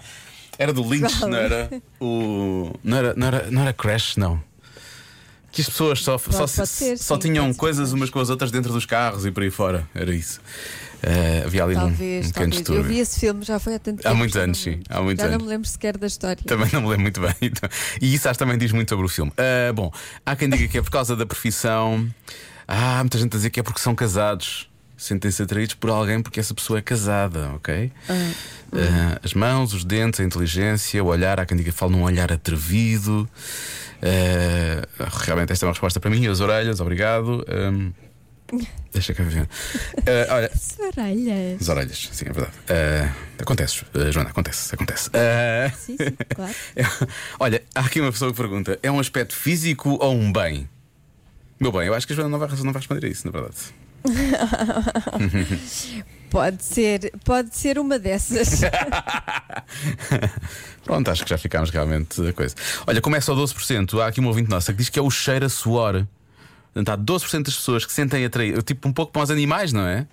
Era 0.58 0.72
do 0.72 0.82
Lynch, 0.82 1.20
não 1.20 1.36
era? 1.36 1.70
O, 2.00 2.72
não, 2.82 2.96
era, 2.96 3.14
não, 3.14 3.26
era, 3.28 3.50
não 3.50 3.62
era 3.62 3.72
Crash, 3.72 4.16
não. 4.16 4.42
Que 5.58 5.62
as 5.62 5.68
pessoas 5.70 5.98
só, 6.04 6.16
só, 6.18 6.46
pode 6.46 6.50
ser, 6.68 6.96
só 6.96 7.14
sim, 7.16 7.20
tinham 7.20 7.46
pode 7.46 7.58
coisas 7.58 7.92
umas 7.92 8.10
com 8.10 8.20
as 8.20 8.30
outras 8.30 8.52
dentro 8.52 8.72
dos 8.72 8.86
carros 8.86 9.26
e 9.26 9.32
por 9.32 9.42
aí 9.42 9.50
fora. 9.50 9.88
Era 9.92 10.14
isso. 10.14 10.40
Eh, 11.02 11.42
havia 11.44 11.64
ali 11.64 11.74
um- 11.74 11.80
Talvez, 11.80 12.26
um 12.26 12.30
pequeno 12.30 12.52
talvez. 12.62 12.68
Eu 12.78 12.84
vi 12.84 12.98
esse 13.00 13.18
filme 13.18 13.44
já 13.44 13.58
foi 13.58 13.74
há 13.74 13.78
tanto 13.80 13.96
tempo. 13.98 14.08
Há 14.08 14.14
muitos 14.14 14.36
anos, 14.36 14.58
sim, 14.58 14.80
há 14.88 15.00
muitos 15.02 15.20
já 15.20 15.26
anos. 15.28 15.38
não 15.40 15.46
me 15.46 15.52
lembro 15.52 15.68
sequer 15.68 15.96
da 15.98 16.06
história. 16.06 16.38
Também 16.46 16.68
não 16.72 16.82
me 16.82 16.86
lembro 16.88 17.02
muito 17.02 17.20
bem. 17.20 17.34
então. 17.42 17.68
E 18.00 18.14
isso 18.14 18.28
acho 18.28 18.38
que 18.38 18.44
também 18.44 18.56
diz 18.56 18.70
muito 18.70 18.88
sobre 18.88 19.04
o 19.04 19.08
filme. 19.08 19.32
Ah, 19.36 19.72
bom, 19.72 19.90
há 20.24 20.36
quem 20.36 20.48
diga 20.48 20.68
que 20.68 20.78
é 20.78 20.82
por 20.82 20.90
causa 20.90 21.16
da 21.16 21.26
profissão. 21.26 22.06
Ah, 22.68 22.98
há 23.00 23.02
muita 23.02 23.18
gente 23.18 23.32
a 23.34 23.36
dizer 23.36 23.50
que 23.50 23.58
é 23.58 23.62
porque 23.64 23.80
são 23.80 23.96
casados. 23.96 24.67
Sentem-se 24.98 25.40
atraídos 25.42 25.76
por 25.76 25.90
alguém 25.90 26.20
porque 26.20 26.40
essa 26.40 26.52
pessoa 26.52 26.80
é 26.80 26.82
casada, 26.82 27.52
ok? 27.54 27.92
Ah, 28.10 29.20
as 29.22 29.32
mãos, 29.32 29.72
os 29.72 29.84
dentes, 29.84 30.18
a 30.18 30.24
inteligência, 30.24 31.02
o 31.04 31.06
olhar. 31.06 31.38
Há 31.38 31.46
quem 31.46 31.56
diga 31.56 31.70
que 31.70 31.76
fala 31.78 31.92
num 31.92 32.02
olhar 32.02 32.32
atrevido. 32.32 33.28
Ah, 34.02 35.08
realmente, 35.24 35.52
esta 35.52 35.64
é 35.64 35.66
uma 35.68 35.72
resposta 35.72 36.00
para 36.00 36.10
mim. 36.10 36.26
As 36.26 36.40
orelhas, 36.40 36.80
obrigado. 36.80 37.44
Ahm, 37.48 37.92
deixa 38.92 39.14
cá 39.14 39.22
ver. 39.22 39.48
Ah, 40.28 40.34
olha, 40.34 40.50
Orelhas. 40.80 41.60
as 41.62 41.68
orelhas, 41.68 42.08
sim, 42.12 42.24
é 42.28 42.32
verdade. 42.32 42.56
Ah, 42.68 43.12
acontece, 43.40 43.84
ah, 43.94 44.10
Joana, 44.10 44.30
acontece, 44.30 44.74
acontece. 44.74 45.10
Ah, 45.14 45.70
Sim, 45.76 45.96
sim, 45.96 46.16
claro. 46.34 46.54
é- 46.74 46.84
Olha, 47.38 47.62
há 47.74 47.80
aqui 47.82 48.00
uma 48.00 48.10
pessoa 48.10 48.32
que 48.32 48.36
pergunta: 48.36 48.78
é 48.82 48.90
um 48.90 48.98
aspecto 48.98 49.34
físico 49.34 49.96
ou 50.00 50.12
um 50.12 50.32
bem? 50.32 50.68
Meu 51.60 51.70
bem, 51.70 51.86
eu 51.86 51.94
acho 51.94 52.06
que 52.06 52.12
a 52.12 52.16
Joana 52.16 52.30
não 52.30 52.38
vai, 52.40 52.48
não 52.48 52.72
vai 52.72 52.80
responder 52.80 53.06
a 53.06 53.08
isso, 53.08 53.24
na 53.26 53.32
verdade. 53.32 53.56
Pode 56.30 56.62
ser, 56.62 57.10
pode 57.24 57.56
ser 57.56 57.78
uma 57.78 57.98
dessas. 57.98 58.60
Pronto, 60.84 61.10
acho 61.10 61.24
que 61.24 61.30
já 61.30 61.38
ficámos 61.38 61.70
realmente 61.70 62.20
a 62.20 62.34
coisa. 62.34 62.54
Olha, 62.86 63.00
como 63.00 63.16
é 63.16 63.20
só 63.20 63.34
12%, 63.34 63.98
há 63.98 64.08
aqui 64.08 64.20
uma 64.20 64.28
ouvinte 64.28 64.50
nossa 64.50 64.72
que 64.72 64.78
diz 64.78 64.90
que 64.90 64.98
é 64.98 65.02
o 65.02 65.10
cheiro 65.10 65.46
a 65.46 65.48
suor. 65.48 66.06
Portanto, 66.74 66.88
há 66.90 66.98
12% 66.98 67.44
das 67.44 67.56
pessoas 67.56 67.86
que 67.86 67.90
se 67.90 67.96
sentem 67.96 68.26
atraídas, 68.26 68.62
tipo 68.62 68.86
um 68.86 68.92
pouco 68.92 69.10
para 69.10 69.22
os 69.22 69.30
animais, 69.30 69.72
não 69.72 69.86
é? 69.86 70.06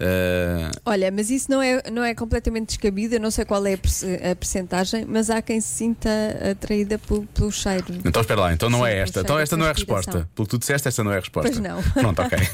Ah, 0.00 0.70
Olha, 0.84 1.10
mas 1.10 1.28
isso 1.30 1.50
não 1.50 1.60
é, 1.60 1.82
não 1.90 2.04
é 2.04 2.14
completamente 2.14 2.68
descabido, 2.68 3.14
eu 3.16 3.20
não 3.20 3.30
sei 3.30 3.44
qual 3.44 3.64
é 3.66 3.74
a, 3.74 4.30
a 4.32 4.36
percentagem, 4.36 5.04
mas 5.04 5.28
há 5.28 5.42
quem 5.42 5.60
se 5.60 5.68
sinta 5.68 6.08
atraída 6.52 6.98
pelo, 6.98 7.26
pelo 7.26 7.50
cheiro. 7.50 7.84
então 8.04 8.22
espera 8.22 8.40
lá, 8.40 8.52
então 8.52 8.70
não 8.70 8.80
Sim, 8.80 8.86
é 8.86 8.98
esta. 8.98 9.20
Então 9.20 9.38
esta 9.38 9.56
não 9.56 9.66
é 9.66 9.70
a 9.70 9.72
resposta. 9.72 10.28
Pelo 10.34 10.46
que 10.46 10.50
tu 10.50 10.58
disseste, 10.58 10.86
esta 10.88 11.02
não 11.02 11.12
é 11.12 11.16
a 11.16 11.20
resposta. 11.20 11.50
Pois 11.50 11.60
não. 11.60 11.82
Pronto, 11.92 12.22
ok. 12.22 12.38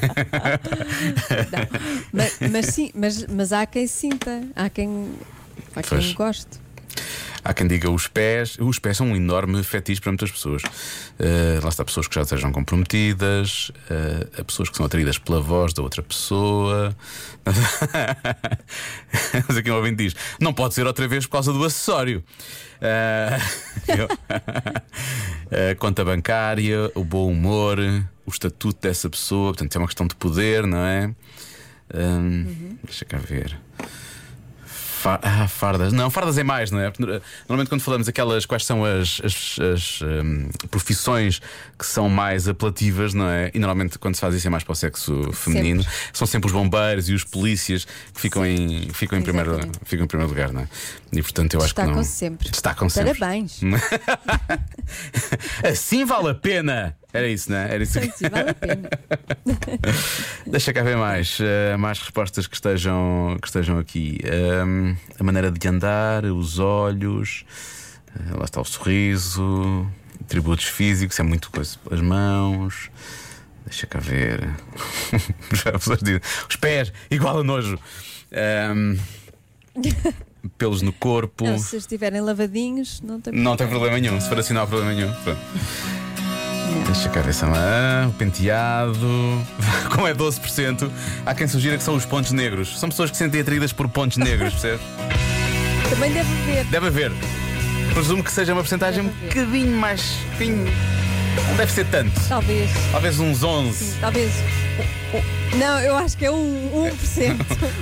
Mas, 2.13 2.39
mas 2.51 2.67
sim, 2.67 2.91
mas, 2.95 3.27
mas 3.27 3.53
há 3.53 3.67
quem 3.67 3.87
sinta, 3.87 4.43
há 4.55 4.69
quem, 4.69 5.13
há 5.75 5.83
quem 5.83 5.99
Pois. 5.99 6.13
goste. 6.13 6.64
Há 7.45 7.53
quem 7.53 7.67
diga 7.67 7.91
os 7.91 8.09
pés. 8.09 8.57
Os 8.59 8.79
pés 8.79 8.97
são 8.97 9.09
um 9.09 9.17
enorme 9.17 9.63
fetiche 9.63 10.01
para 10.01 10.11
muitas 10.11 10.31
pessoas. 10.31 10.63
Uh, 10.63 11.63
lá 11.63 11.69
está, 11.69 11.85
pessoas 11.85 12.09
que 12.09 12.15
já 12.15 12.23
estejam 12.23 12.51
comprometidas, 12.51 13.71
uh, 13.91 14.41
há 14.41 14.45
pessoas 14.45 14.71
que 14.71 14.77
são 14.77 14.87
atraídas 14.87 15.19
pela 15.19 15.41
voz 15.41 15.75
da 15.75 15.83
outra 15.83 16.03
pessoa. 16.03 16.97
Mas 19.47 19.57
aqui 19.59 19.71
um 19.71 19.77
ouvinte 19.77 20.05
diz: 20.05 20.17
não 20.41 20.55
pode 20.55 20.73
ser 20.73 20.87
outra 20.87 21.07
vez 21.07 21.27
por 21.27 21.33
causa 21.33 21.53
do 21.53 21.63
acessório. 21.65 22.25
Uh, 25.55 25.75
conta 25.79 26.05
bancária, 26.05 26.91
o 26.95 27.05
bom 27.05 27.31
humor, 27.31 27.79
o 28.27 28.31
estatuto 28.31 28.81
dessa 28.81 29.09
pessoa. 29.09 29.53
Portanto, 29.53 29.77
é 29.77 29.79
uma 29.79 29.87
questão 29.87 30.07
de 30.07 30.15
poder, 30.17 30.67
não 30.67 30.79
é? 30.79 31.15
Um, 31.95 32.77
Deixa 32.85 33.05
cá 33.05 33.19
ver. 33.19 33.57
Fa- 35.05 35.21
ah, 35.23 35.47
fardas. 35.47 35.93
Não, 35.93 36.09
fardas 36.09 36.39
é 36.39 36.43
mais, 36.43 36.71
não 36.71 36.81
é? 36.81 36.89
Uh, 36.89 37.21
Normalmente, 37.47 37.69
quando 37.69 37.83
falamos 37.83 38.09
aquelas 38.09 38.47
quais 38.47 38.65
são 38.65 38.87
as, 38.87 39.21
as- 39.23 39.59
as, 39.61 40.01
um, 40.01 40.49
profissões 40.71 41.43
que 41.79 41.85
são 41.85 42.09
mais 42.09 42.49
apelativas, 42.49 43.13
não 43.13 43.29
é? 43.29 43.51
E 43.53 43.59
normalmente, 43.59 43.99
quando 43.99 44.15
se 44.15 44.23
faz 44.23 44.35
isso, 44.35 44.47
é 44.47 44.51
mais 44.51 44.65
para 44.65 44.73
o 44.73 44.75
sexo 44.75 45.31
feminino, 45.35 45.85
são 46.11 46.27
sempre 46.27 46.47
os 46.47 46.55
bombeiros 46.55 47.11
e 47.11 47.13
os 47.13 47.23
polícias 47.23 47.85
que 48.15 48.19
ficam, 48.21 48.47
em, 48.47 48.89
ficam, 48.95 49.19
em 49.19 49.23
primeiro, 49.23 49.61
ficam 49.85 50.07
em 50.07 50.09
primeiro 50.09 50.31
lugar, 50.33 50.51
não 50.53 50.63
é? 50.63 50.69
E 51.13 51.21
portanto, 51.21 51.53
eu 51.53 51.63
acho 51.63 51.75
que 51.75 51.81
não. 51.83 51.89
Destacam-se 51.89 52.17
sempre. 52.17 52.51
Destacam 52.51 52.89
sempre. 52.89 53.19
Parabéns. 53.19 53.61
assim 55.63 56.07
vale 56.07 56.31
a 56.31 56.35
pena! 56.35 56.97
Era 57.15 57.29
isso, 57.29 57.49
não 57.49 57.59
é? 57.59 57.75
Era 57.75 57.83
isso 57.85 58.01
que... 58.01 58.11
Sim, 58.11 58.29
vale 58.29 58.51
a 58.51 58.55
pena. 58.55 58.91
Deixa 60.45 60.73
cá 60.73 60.83
ver 60.83 60.97
mais, 60.97 61.39
eh, 61.41 61.77
mais 61.77 62.01
respostas 62.01 62.49
que 62.49 62.57
estejam, 62.57 63.39
que 63.41 63.47
estejam 63.47 63.79
aqui. 63.79 64.19
Ehm, 64.25 64.97
a 65.17 65.23
maneira 65.23 65.49
de 65.49 65.69
andar, 65.69 66.25
os 66.25 66.59
olhos, 66.59 67.45
eh, 68.17 68.37
lá 68.37 68.45
está 68.45 68.61
o 68.61 68.65
sorriso, 68.65 69.87
atributos 70.21 70.65
físicos, 70.65 71.21
é 71.21 71.23
muito 71.23 71.53
coisa. 71.53 71.79
As 71.89 72.01
mãos, 72.01 72.91
deixa 73.65 73.87
cá 73.87 74.01
ver. 74.01 74.51
Já 75.55 75.71
as 75.71 75.77
pessoas 75.77 76.01
dizem, 76.01 76.21
os 76.51 76.57
pés, 76.57 76.93
igual 77.13 77.39
a 77.39 77.45
nojo. 77.45 77.79
Ehm, 78.33 78.99
pelos 80.59 80.83
no 80.83 80.93
corpo. 80.93 81.45
Não, 81.45 81.59
se 81.59 81.77
estiverem 81.77 82.21
lavadinhos, 82.21 83.01
não 83.03 83.21
tem 83.21 83.33
Não 83.33 83.57
tem 83.57 83.69
problema 83.69 84.01
nenhum, 84.01 84.21
se 84.21 84.29
for 84.29 84.37
assim 84.37 84.53
não 84.53 84.63
há 84.63 84.67
problema 84.67 84.93
nenhum. 84.93 85.13
Pronto. 85.23 85.41
Deixa 86.87 87.09
cá 87.09 87.21
ver 87.21 87.31
essa 87.31 87.47
mão, 87.47 88.09
o 88.09 88.13
penteado. 88.13 88.99
Como 89.95 90.07
é 90.07 90.15
12%, 90.15 90.91
há 91.25 91.35
quem 91.35 91.47
sugira 91.49 91.77
que 91.77 91.83
são 91.83 91.95
os 91.95 92.05
pontos 92.05 92.33
negros. 92.33 92.79
São 92.79 92.89
pessoas 92.89 93.11
que 93.11 93.17
se 93.17 93.25
sentem 93.25 93.41
atraídas 93.41 93.73
por 93.73 93.89
pontos 93.89 94.17
negros, 94.19 94.53
percebes? 94.55 94.81
Também 95.91 96.13
deve 96.13 96.29
haver. 96.43 96.65
Deve 96.67 96.87
haver. 96.89 97.13
Presumo 97.93 98.23
que 98.25 98.33
seja 98.33 98.53
uma 98.53 98.63
porcentagem 98.63 99.03
um 99.05 99.09
bocadinho 99.09 99.77
mais. 99.77 100.03
bocadinho- 100.33 100.73
Não 101.49 101.57
deve 101.57 101.73
ser 101.73 101.87
tanto. 101.87 102.21
Talvez. 102.29 102.71
Talvez 102.91 103.19
uns 103.21 103.43
11, 103.43 103.73
Sim, 103.85 103.95
talvez. 104.01 104.33
Não, 105.55 105.79
eu 105.81 105.97
acho 105.97 106.17
que 106.17 106.25
é 106.27 106.31
um 106.31 106.91
1%. 106.91 107.37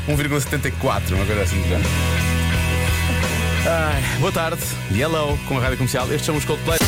1,74, 0.09 1.13
uma 1.17 1.25
coisa 1.25 1.43
assim 1.43 1.63
género. 1.63 1.89
Ai, 3.65 4.03
boa 4.19 4.33
tarde, 4.33 4.61
Yellow, 4.93 5.39
com 5.49 5.57
a 5.57 5.61
rádio 5.61 5.79
comercial. 5.79 6.07
Estes 6.07 6.27
são 6.27 6.37
os 6.37 6.45
Coldplay. 6.45 6.79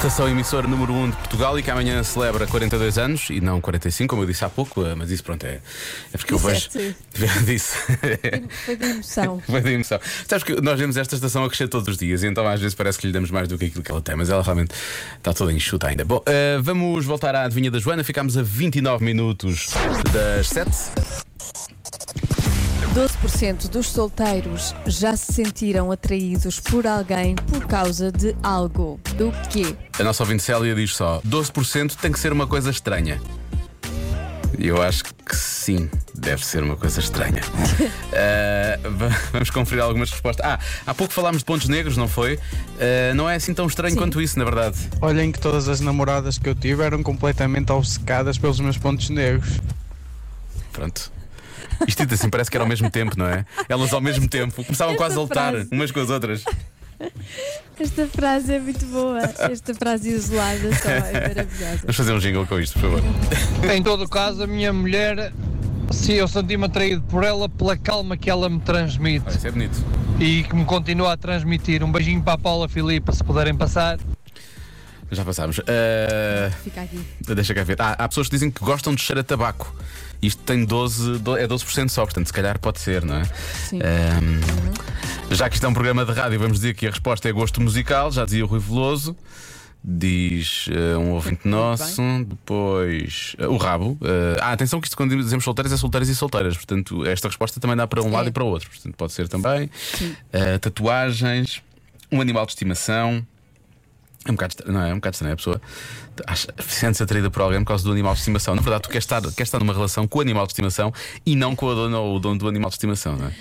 Estação 0.00 0.26
emissora 0.26 0.66
número 0.66 0.94
1 0.94 1.10
de 1.10 1.16
Portugal 1.16 1.58
e 1.58 1.62
que 1.62 1.70
amanhã 1.70 2.02
celebra 2.02 2.46
42 2.46 2.96
anos 2.96 3.28
e 3.28 3.38
não 3.38 3.60
45, 3.60 4.08
como 4.08 4.22
eu 4.22 4.26
disse 4.26 4.42
há 4.42 4.48
pouco, 4.48 4.82
eh, 4.82 4.94
mas 4.94 5.10
isso 5.10 5.22
pronto 5.22 5.44
é, 5.44 5.60
é 6.10 6.16
porque 6.16 6.32
eu 6.32 6.38
vejo. 6.38 6.70
Disse. 7.44 7.76
Foi 8.64 8.76
de 8.76 8.86
emoção. 8.86 9.42
Foi 9.44 9.60
da 9.60 9.70
emoção. 9.70 10.00
Sabes 10.26 10.42
que 10.42 10.58
nós 10.62 10.78
vemos 10.78 10.96
esta 10.96 11.14
estação 11.14 11.44
a 11.44 11.48
crescer 11.48 11.68
todos 11.68 11.86
os 11.86 11.98
dias, 11.98 12.22
e 12.22 12.28
então 12.28 12.48
às 12.48 12.58
vezes 12.58 12.74
parece 12.74 12.98
que 12.98 13.08
lhe 13.08 13.12
damos 13.12 13.30
mais 13.30 13.46
do 13.46 13.58
que 13.58 13.66
aquilo 13.66 13.84
que 13.84 13.90
ela 13.90 14.00
tem, 14.00 14.16
mas 14.16 14.30
ela 14.30 14.42
realmente 14.42 14.74
está 15.18 15.34
toda 15.34 15.52
enxuta 15.52 15.88
ainda. 15.88 16.02
Bom, 16.02 16.22
eh, 16.24 16.58
vamos 16.62 17.04
voltar 17.04 17.34
à 17.34 17.44
adivinha 17.44 17.70
da 17.70 17.78
Joana. 17.78 18.02
Ficámos 18.02 18.38
a 18.38 18.42
29 18.42 19.04
minutos 19.04 19.66
das 20.14 20.48
7. 20.48 20.70
12% 22.94 23.68
dos 23.68 23.88
solteiros 23.88 24.74
já 24.86 25.16
se 25.16 25.32
sentiram 25.32 25.92
atraídos 25.92 26.58
por 26.58 26.86
alguém 26.86 27.36
por 27.36 27.64
causa 27.66 28.10
de 28.10 28.34
algo. 28.42 28.98
Do 29.16 29.32
quê? 29.48 29.76
A 29.98 30.02
nossa 30.02 30.24
ouvinte 30.24 30.42
Célia 30.42 30.74
diz 30.74 30.96
só: 30.96 31.20
12% 31.22 31.94
tem 31.96 32.10
que 32.10 32.18
ser 32.18 32.32
uma 32.32 32.46
coisa 32.48 32.70
estranha. 32.70 33.20
Eu 34.58 34.82
acho 34.82 35.04
que 35.04 35.36
sim, 35.36 35.88
deve 36.14 36.44
ser 36.44 36.62
uma 36.64 36.76
coisa 36.76 36.98
estranha. 36.98 37.40
Va- 38.82 39.16
vamos 39.32 39.50
conferir 39.50 39.82
algumas 39.84 40.10
respostas. 40.10 40.44
Ah, 40.44 40.58
há 40.84 40.92
pouco 40.92 41.12
falámos 41.12 41.38
de 41.38 41.44
pontos 41.44 41.68
negros, 41.68 41.96
não 41.96 42.08
foi? 42.08 42.38
Ah, 42.80 43.14
não 43.14 43.30
é 43.30 43.36
assim 43.36 43.54
tão 43.54 43.66
estranho 43.68 43.92
Sim. 43.94 44.00
quanto 44.00 44.20
isso, 44.20 44.36
na 44.36 44.44
verdade. 44.44 44.76
Olhem 45.00 45.30
que 45.30 45.38
todas 45.38 45.68
as 45.68 45.80
namoradas 45.80 46.38
que 46.38 46.48
eu 46.48 46.54
tive 46.56 46.82
eram 46.82 47.02
completamente 47.04 47.70
obcecadas 47.70 48.36
pelos 48.36 48.58
meus 48.58 48.76
pontos 48.76 49.08
negros. 49.10 49.48
Pronto. 50.72 51.12
Isto 51.86 52.02
dito 52.02 52.14
assim 52.14 52.28
parece 52.30 52.50
que 52.50 52.56
era 52.56 52.64
ao 52.64 52.68
mesmo 52.68 52.90
tempo, 52.90 53.18
não 53.18 53.26
é? 53.26 53.44
Elas 53.68 53.92
ao 53.92 54.00
mesmo 54.00 54.28
tempo 54.28 54.62
começavam 54.64 54.94
Esta 54.94 55.04
quase 55.04 55.16
a 55.16 55.20
lutar 55.20 55.52
frase. 55.52 55.68
umas 55.72 55.90
com 55.90 56.00
as 56.00 56.10
outras. 56.10 56.44
Esta 57.78 58.06
frase 58.08 58.54
é 58.54 58.60
muito 58.60 58.84
boa. 58.86 59.18
Esta 59.20 59.74
frase 59.74 60.10
isolada 60.10 60.74
só 60.76 60.90
é 60.90 61.28
maravilhosa. 61.28 61.78
Vamos 61.82 61.96
fazer 61.96 62.12
um 62.12 62.18
jingle 62.18 62.46
com 62.46 62.58
isto, 62.60 62.78
por 62.78 62.82
favor. 62.90 63.02
Em 63.74 63.82
todo 63.82 64.06
caso, 64.08 64.42
a 64.42 64.46
minha 64.46 64.70
mulher, 64.72 65.32
se 65.90 66.12
eu 66.12 66.28
senti-me 66.28 66.66
atraído 66.66 67.00
por 67.02 67.24
ela, 67.24 67.48
pela 67.48 67.76
calma 67.76 68.16
que 68.18 68.28
ela 68.28 68.48
me 68.50 68.60
transmite 68.60 69.28
isso 69.30 69.46
é 69.46 69.50
bonito. 69.50 69.82
e 70.18 70.42
que 70.44 70.54
me 70.54 70.64
continua 70.66 71.14
a 71.14 71.16
transmitir. 71.16 71.82
Um 71.82 71.90
beijinho 71.90 72.22
para 72.22 72.34
a 72.34 72.38
Paula 72.38 72.68
Filipe, 72.68 73.10
se 73.16 73.24
puderem 73.24 73.56
passar. 73.56 73.98
Já 75.10 75.24
passámos. 75.24 75.58
Ah, 75.60 76.50
Fica 76.62 76.82
aqui. 76.82 77.00
deixa 77.34 77.54
cá 77.54 77.64
ver. 77.64 77.76
Ah, 77.80 77.96
há 77.98 78.08
pessoas 78.08 78.28
que 78.28 78.36
dizem 78.36 78.50
que 78.50 78.62
gostam 78.62 78.94
de 78.94 79.00
cheiro 79.02 79.20
a 79.20 79.24
tabaco. 79.24 79.74
Isto 80.22 80.42
tem 80.42 80.64
12, 80.64 81.18
do- 81.18 81.36
é 81.36 81.46
12% 81.46 81.88
só, 81.88 82.04
portanto, 82.04 82.26
se 82.26 82.32
calhar 82.32 82.58
pode 82.58 82.78
ser, 82.80 83.04
não 83.04 83.16
é? 83.16 83.24
Sim. 83.24 83.78
Ahm, 83.82 85.34
já 85.34 85.48
que 85.48 85.54
isto 85.56 85.64
é 85.64 85.68
um 85.68 85.72
programa 85.72 86.04
de 86.04 86.12
rádio, 86.12 86.38
vamos 86.38 86.58
dizer 86.58 86.74
que 86.74 86.86
a 86.86 86.90
resposta 86.90 87.28
é 87.28 87.32
gosto 87.32 87.60
musical, 87.60 88.10
já 88.12 88.24
dizia 88.24 88.44
o 88.44 88.48
Rui 88.48 88.60
Veloso. 88.60 89.16
Diz 89.82 90.66
eh, 90.70 90.94
um 90.98 91.12
ouvinte 91.12 91.48
nosso, 91.48 92.02
depois 92.28 93.34
eh, 93.38 93.46
o 93.48 93.56
rabo. 93.56 93.96
Eh, 94.02 94.36
ah, 94.38 94.52
atenção 94.52 94.78
que 94.78 94.86
isto 94.86 94.94
quando 94.94 95.16
dizemos 95.16 95.42
solteiras 95.42 95.72
é 95.72 95.76
solteiras 95.78 96.10
e 96.10 96.14
solteiras, 96.14 96.54
portanto, 96.54 97.06
esta 97.06 97.28
resposta 97.28 97.58
também 97.58 97.74
dá 97.74 97.86
para 97.86 98.02
um 98.02 98.10
lado 98.12 98.26
É. 98.26 98.28
e 98.28 98.30
para 98.30 98.44
o 98.44 98.48
outro, 98.48 98.68
portanto, 98.68 98.94
pode 98.94 99.12
ser 99.12 99.26
também. 99.26 99.70
Tatuagens, 100.60 101.62
um 102.12 102.20
animal 102.20 102.44
de 102.44 102.52
estimação. 102.52 103.24
É 104.26 104.30
um 104.30 104.34
bocado 104.34 104.52
estranho, 104.52 104.72
não 104.72 104.82
é? 104.84 104.90
É 104.90 104.92
um 104.92 104.96
bocado 104.96 105.14
estranho. 105.14 105.32
A 105.32 105.36
pessoa 105.36 105.60
sente-se 106.66 107.02
atraída 107.02 107.30
por 107.30 107.40
alguém 107.42 107.60
por 107.60 107.68
causa 107.68 107.84
do 107.84 107.90
animal 107.92 108.12
de 108.12 108.18
estimação. 108.20 108.54
Na 108.54 108.60
verdade, 108.62 108.82
tu 108.82 108.88
queres 108.90 109.04
estar, 109.04 109.20
queres 109.22 109.38
estar 109.40 109.58
numa 109.58 109.72
relação 109.72 110.06
com 110.06 110.18
o 110.18 110.20
animal 110.20 110.46
de 110.46 110.52
estimação 110.52 110.92
e 111.24 111.34
não 111.34 111.56
com 111.56 111.70
a 111.70 111.74
dona 111.74 111.98
ou 111.98 112.16
o 112.16 112.20
dono 112.20 112.38
do 112.38 112.48
animal 112.48 112.68
de 112.70 112.74
estimação, 112.74 113.16
não 113.16 113.26
é? 113.28 113.32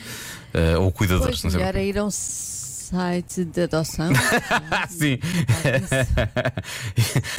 Eh, 0.54 0.78
ou 0.78 0.88
o 0.88 0.92
cuidador, 0.92 1.28
Pois, 1.28 1.44
não 1.44 1.52
sei. 1.52 1.60
melhor 1.60 1.76
é 1.76 1.86
ir 1.86 1.98
a 1.98 2.06
um 2.06 2.10
site 2.90 3.46
de 3.46 3.62
adoção. 3.62 4.10
Ah, 4.72 4.88
sim. 4.90 5.20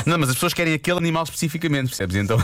não, 0.07 0.19
mas 0.19 0.29
as 0.31 0.35
pessoas 0.37 0.55
querem 0.55 0.75
aquele 0.75 0.99
animal 0.99 1.25
especificamente, 1.25 1.89
percebes? 1.89 2.17
Então, 2.17 2.39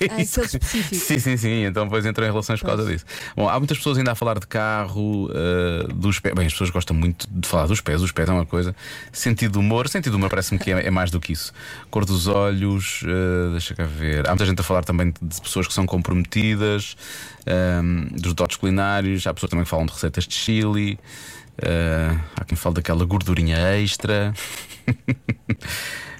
é 0.00 0.06
Ah, 0.10 0.20
isso 0.20 0.40
aquele 0.40 0.58
que- 0.60 0.66
específico. 0.66 1.02
Sim, 1.12 1.18
sim, 1.18 1.36
sim. 1.36 1.64
Então 1.64 1.84
depois 1.84 2.06
entram 2.06 2.24
em 2.26 2.30
relações 2.30 2.60
por 2.60 2.66
causa 2.66 2.84
disso. 2.90 3.04
Bom, 3.36 3.48
há 3.48 3.58
muitas 3.58 3.76
pessoas 3.78 3.98
ainda 3.98 4.12
a 4.12 4.14
falar 4.14 4.38
de 4.38 4.46
carro, 4.46 5.28
eh, 5.34 5.86
dos 5.94 6.18
pés. 6.20 6.34
Bem, 6.34 6.46
as 6.46 6.52
pessoas 6.52 6.70
gostam 6.70 6.96
muito 6.96 7.26
de 7.30 7.46
falar 7.48 7.66
dos 7.66 7.80
pés. 7.80 8.00
Os 8.00 8.12
pés 8.12 8.28
é 8.28 8.32
uma 8.32 8.46
coisa. 8.46 8.74
Sentido 9.12 9.52
de 9.52 9.58
humor. 9.58 9.88
Sentido 9.88 10.12
de 10.12 10.16
humor 10.16 10.30
parece-me 10.30 10.58
que 10.60 10.70
é, 10.70 10.86
é 10.86 10.90
mais 10.90 11.10
do 11.10 11.18
que 11.20 11.32
isso. 11.32 11.52
Cor 11.90 12.04
dos 12.04 12.26
olhos, 12.28 13.02
eh, 13.04 13.50
deixa 13.52 13.74
cá 13.74 13.84
ver. 13.84 14.26
Há 14.26 14.30
muita 14.30 14.46
gente 14.46 14.60
a 14.60 14.64
falar 14.64 14.84
também 14.84 15.12
de 15.20 15.40
pessoas 15.40 15.66
que 15.66 15.74
são 15.74 15.84
comprometidas, 15.86 16.96
ehm, 17.46 18.06
dos 18.20 18.32
dotes 18.34 18.56
culinários. 18.56 19.26
Há 19.26 19.34
pessoas 19.34 19.50
também 19.50 19.64
que 19.64 19.70
falam 19.70 19.86
de 19.86 19.92
receitas 19.92 20.24
de 20.26 20.34
chili. 20.34 20.98
Eh, 21.58 22.16
há 22.36 22.44
quem 22.44 22.56
fale 22.56 22.76
daquela 22.76 23.04
gordurinha 23.04 23.56
extra. 23.78 24.32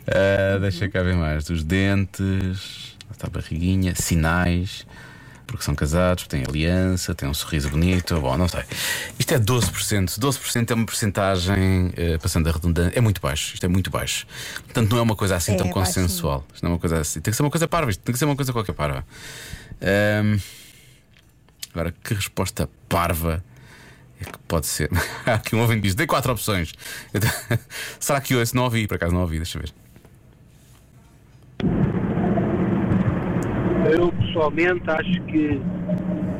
Ah, 0.06 0.58
deixa 0.60 0.88
cá 0.88 1.02
ver 1.02 1.14
mais. 1.16 1.44
Dos 1.44 1.62
dentes, 1.64 2.96
a 3.22 3.30
barriguinha, 3.30 3.94
sinais, 3.94 4.84
porque 5.46 5.64
são 5.64 5.74
casados, 5.76 6.26
têm 6.26 6.42
aliança, 6.46 7.14
têm 7.14 7.28
um 7.28 7.34
sorriso 7.34 7.70
bonito. 7.70 8.20
Bom, 8.20 8.36
não 8.36 8.48
sei. 8.48 8.64
Isto 9.18 9.34
é 9.34 9.38
12%. 9.38 10.18
12% 10.18 10.70
é 10.70 10.74
uma 10.74 10.84
porcentagem, 10.86 11.92
eh, 11.96 12.18
passando 12.18 12.48
a 12.48 12.52
redundância, 12.52 12.98
é 12.98 13.00
muito 13.00 13.20
baixo. 13.20 13.54
Isto 13.54 13.64
é 13.64 13.68
muito 13.68 13.90
baixo. 13.90 14.26
Portanto, 14.64 14.90
não 14.90 14.98
é 14.98 15.02
uma 15.02 15.14
coisa 15.16 15.36
assim 15.36 15.52
É 15.52 15.56
tão 15.56 15.66
baixinho. 15.70 15.84
consensual. 15.86 16.44
Isto 16.52 16.62
não 16.64 16.70
é 16.70 16.74
uma 16.74 16.80
coisa 16.80 16.98
assim. 17.00 17.20
Tem 17.20 17.30
que 17.30 17.36
ser 17.36 17.42
uma 17.42 17.50
coisa 17.50 17.68
parva. 17.68 17.90
Isto 17.90 18.00
tem 18.02 18.12
que 18.12 18.18
ser 18.18 18.24
uma 18.24 18.36
coisa 18.36 18.52
qualquer 18.52 18.72
parva. 18.74 19.04
Ahm, 19.80 20.38
agora, 21.72 21.94
que 22.02 22.14
resposta 22.14 22.68
parva. 22.88 23.42
É 24.22 24.30
que 24.30 24.38
pode 24.46 24.66
ser. 24.66 24.88
Aqui 25.26 25.56
um 25.56 25.60
ouvinte 25.60 25.82
diz: 25.82 25.94
dei 25.94 26.06
quatro 26.06 26.32
opções. 26.32 26.72
Será 27.98 28.20
que 28.20 28.34
esse 28.34 28.54
não 28.54 28.64
ouvi? 28.64 28.86
Por 28.86 28.94
acaso 28.94 29.12
não 29.12 29.22
ouvi, 29.22 29.36
deixa 29.36 29.58
eu 29.58 29.62
ver. 29.62 29.72
Eu 33.92 34.12
pessoalmente 34.12 34.88
acho 34.88 35.22
que 35.24 35.60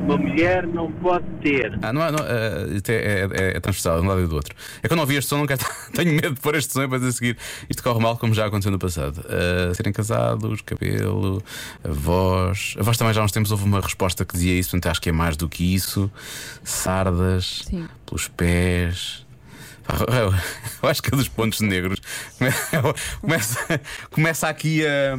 uma 0.03 0.17
mulher 0.17 0.67
não 0.67 0.91
pode 0.93 1.25
ter. 1.43 1.79
Ah, 1.83 1.93
não, 1.93 2.03
há- 2.03 2.11
não, 2.13 2.19
ah, 2.21 2.75
isto 2.75 2.91
é, 2.91 2.95
é, 2.95 3.29
é, 3.33 3.57
é 3.57 3.61
transversal, 3.61 4.01
de 4.01 4.07
um 4.07 4.09
lado 4.09 4.23
e 4.23 4.27
do 4.27 4.35
outro. 4.35 4.55
É 4.83 4.89
que 4.89 4.93
eu 4.93 4.97
não 4.97 5.03
ouvi 5.05 5.17
este 5.17 5.29
som, 5.29 5.39
não 5.39 5.47
quero. 5.47 5.61
Tenho 5.95 6.13
medo 6.13 6.35
de 6.35 6.41
pôr 6.41 6.55
este 6.55 6.73
som 6.73 6.81
e 6.81 6.83
depois 6.83 7.03
a 7.05 7.13
seguir. 7.13 7.37
Isto 7.71 7.83
corre 7.83 8.01
mal, 8.01 8.17
como 8.17 8.35
já 8.35 8.47
aconteceu 8.47 8.73
no 8.73 8.79
passado. 8.79 9.25
Ah, 9.29 9.75
serem 9.75 9.93
casados, 9.93 10.61
cabelo, 10.63 11.43
a 11.85 11.89
voz. 11.91 12.75
A 12.79 12.83
voz 12.83 12.97
também 12.97 13.15
já 13.15 13.21
há 13.21 13.25
uns 13.25 13.33
tempos 13.33 13.51
houve 13.53 13.65
uma 13.65 13.81
resposta 13.81 14.25
que 14.25 14.35
dizia 14.35 14.59
isso, 14.59 14.71
portanto 14.71 14.91
acho 14.91 15.01
que 15.01 15.09
é 15.09 15.13
mais 15.13 15.37
do 15.37 15.49
que 15.49 15.75
isso. 15.75 16.11
Sardas, 16.65 17.63
Sim. 17.69 17.87
pelos 18.07 18.29
pés. 18.29 19.25
Eu, 19.89 20.33
eu 20.83 20.89
acho 20.89 21.03
que 21.03 21.13
é 21.13 21.17
dos 21.17 21.29
pontos 21.29 21.61
negros. 21.61 21.99
Começa, 23.21 23.81
começa 24.11 24.49
aqui 24.49 24.85
a. 24.87 25.17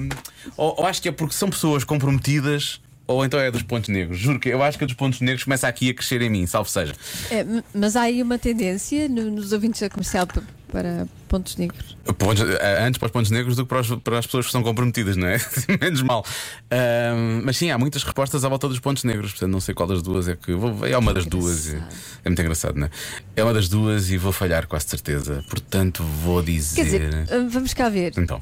Ou, 0.57 0.75
ou 0.79 0.85
acho 0.87 1.01
que 1.01 1.09
é 1.09 1.11
porque 1.11 1.33
são 1.33 1.49
pessoas 1.49 1.83
comprometidas. 1.83 2.81
Ou 3.05 3.25
então 3.25 3.39
é 3.39 3.51
dos 3.51 3.61
pontos 3.63 3.89
negros. 3.89 4.17
Juro 4.17 4.39
que 4.39 4.49
eu 4.49 4.63
acho 4.63 4.77
que 4.77 4.83
a 4.85 4.87
dos 4.87 4.95
pontos 4.95 5.19
negros 5.21 5.43
começa 5.43 5.67
aqui 5.67 5.89
a 5.89 5.93
crescer 5.93 6.21
em 6.21 6.29
mim, 6.29 6.45
salvo 6.47 6.69
seja. 6.69 6.93
É, 7.29 7.45
mas 7.73 7.95
há 7.97 8.01
aí 8.03 8.21
uma 8.21 8.37
tendência 8.39 9.09
no- 9.09 9.29
nos 9.29 9.51
ouvintes 9.51 9.81
da 9.81 9.89
comercial 9.89 10.25
para 10.71 11.05
pontos 11.27 11.57
negros. 11.57 11.97
Pontos- 12.17 12.43
antes 12.85 12.97
para 12.97 13.05
os 13.07 13.11
pontos 13.11 13.29
negros 13.29 13.55
do 13.57 13.63
que 13.63 13.69
para, 13.69 13.81
os- 13.81 13.95
para 14.01 14.19
as 14.19 14.25
pessoas 14.25 14.45
que 14.45 14.51
são 14.53 14.63
comprometidas, 14.63 15.17
não 15.17 15.27
é? 15.27 15.37
Menos 15.81 16.01
mal. 16.01 16.25
Ahm, 16.71 17.41
mas 17.43 17.57
sim, 17.57 17.69
há 17.71 17.77
muitas 17.77 18.03
respostas 18.03 18.43
à 18.45 18.49
volta 18.49 18.67
dos 18.69 18.79
pontos 18.79 19.03
negros, 19.03 19.31
portanto 19.31 19.51
não 19.51 19.59
sei 19.59 19.75
qual 19.75 19.87
das 19.87 20.01
duas 20.01 20.27
é 20.29 20.35
que. 20.37 20.53
Vou, 20.53 20.85
é 20.85 20.97
uma 20.97 21.13
das 21.13 21.25
duas. 21.25 21.67
Engraçado. 21.67 21.93
É 22.23 22.29
muito 22.29 22.41
engraçado, 22.41 22.75
não 22.79 22.87
é? 22.87 22.89
É 23.35 23.43
uma 23.43 23.53
das 23.53 23.67
duas 23.67 24.09
e 24.09 24.17
vou 24.17 24.31
falhar 24.31 24.65
quase 24.65 24.85
de 24.85 24.91
certeza. 24.91 25.43
Portanto, 25.49 26.03
vou 26.23 26.41
dizer. 26.41 26.75
Quer 26.75 26.83
dizer, 26.85 27.25
ah, 27.29 27.47
vamos 27.49 27.73
cá 27.73 27.89
ver. 27.89 28.13
Então, 28.17 28.41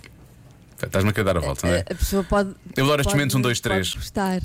estás-me 0.87 1.09
a 1.09 1.13
querer 1.13 1.25
dar 1.25 1.37
a 1.37 1.39
volta, 1.39 1.67
não 1.67 1.73
é? 1.75 1.79
A, 1.81 1.95
pessoa 1.95 2.23
pode. 2.23 2.53
Eu 2.75 2.85
adoro 2.85 3.01
estes 3.01 3.13
momentos, 3.13 3.35
um, 3.35 3.41
dois, 3.41 3.59
pode 3.59 3.73
três. 3.73 3.93
Gostar. 3.95 4.41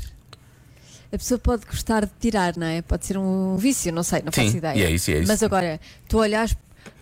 A 1.12 1.18
pessoa 1.18 1.38
pode 1.38 1.64
gostar 1.66 2.04
de 2.04 2.10
tirar, 2.20 2.56
não 2.56 2.66
é? 2.66 2.82
Pode 2.82 3.06
ser 3.06 3.16
um 3.16 3.56
vício, 3.56 3.92
não 3.92 4.02
sei, 4.02 4.22
não 4.22 4.32
Sim, 4.32 4.44
faço 4.46 4.56
ideia. 4.56 4.76
e 4.78 4.82
é 4.82 4.90
isso, 4.90 5.10
e 5.10 5.14
é 5.14 5.18
isso. 5.20 5.28
Mas 5.28 5.42
agora, 5.42 5.80
tu 6.08 6.18
olhas 6.18 6.54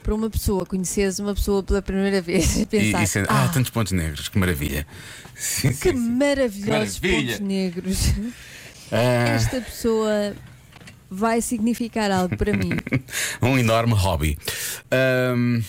para 0.03 0.15
uma 0.15 0.29
pessoa, 0.29 0.67
conheces 0.67 1.19
uma 1.19 1.35
pessoa 1.35 1.63
pela 1.63 1.81
primeira 1.81 2.21
vez 2.21 2.55
e 2.59 2.63
E, 2.63 2.67
pensar. 2.67 3.03
e 3.03 3.07
sendo- 3.07 3.27
ah, 3.31 3.49
tantos 3.53 3.71
pontos 3.71 3.93
negros, 3.93 4.29
que 4.29 4.39
maravilha. 4.39 4.87
Sim, 5.35 5.69
Que 5.71 5.75
sim, 5.91 5.93
maravilhosos 5.95 7.01
Maravilha. 7.01 7.33
pontos 7.39 7.41
negros. 7.49 7.99
Ah, 8.93 9.29
Esta 9.31 9.61
pessoa 9.63 10.35
vai 11.11 11.41
significar 11.41 12.11
algo 12.11 12.37
para 12.37 12.53
mim. 12.57 12.71
um 13.41 13.59
enorme 13.59 13.95
hobby. 13.95 14.39
Ahm, 14.91 15.63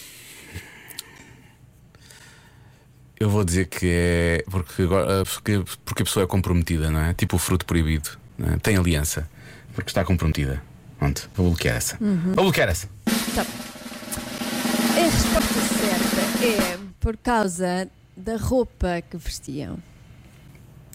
eu 3.20 3.30
vou 3.30 3.44
dizer 3.44 3.68
que 3.68 3.86
é 3.90 4.44
porque, 4.50 4.82
agora- 4.84 5.24
porque, 5.26 5.64
porque 5.84 6.02
a 6.04 6.06
pessoa 6.06 6.24
é 6.24 6.28
comprometida, 6.28 6.90
não 6.92 7.00
é? 7.00 7.14
Tipo 7.14 7.36
o 7.36 7.40
fruto 7.40 7.66
proibido. 7.66 8.10
é? 8.40 8.58
Tem 8.58 8.76
aliança. 8.78 9.30
Porque 9.74 9.90
está 9.90 10.04
comprometida. 10.06 10.62
Pronto, 10.98 11.30
vou 11.36 11.48
bloquear 11.50 11.76
essa. 11.78 11.98
Vou 12.00 12.46
bloquear 12.46 12.70
essa. 12.70 12.88
Tá. 13.36 13.42
A 13.42 15.00
resposta 15.00 15.54
certa 15.78 16.46
é 16.46 16.80
por 17.00 17.18
causa 17.18 17.90
da 18.16 18.38
roupa 18.38 19.02
que 19.10 19.18
vestiam. 19.18 19.78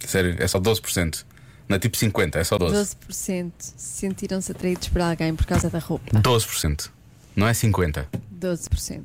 Sério, 0.06 0.35
é 0.38 0.46
só 0.48 0.59
12%. 0.59 1.24
Não 1.68 1.76
é 1.76 1.78
tipo 1.78 1.96
50%, 1.96 2.37
é 2.37 2.42
só 2.44 2.59
12%. 2.59 2.96
12% 3.11 3.52
sentiram-se 3.76 4.50
atraídos 4.50 4.88
por 4.88 5.00
alguém 5.02 5.35
por 5.37 5.44
causa 5.46 5.68
da 5.70 5.78
roupa. 5.78 6.18
12%. 6.20 6.90
Não 7.37 7.46
é 7.46 7.52
50%. 7.52 8.06
12%. 8.40 9.02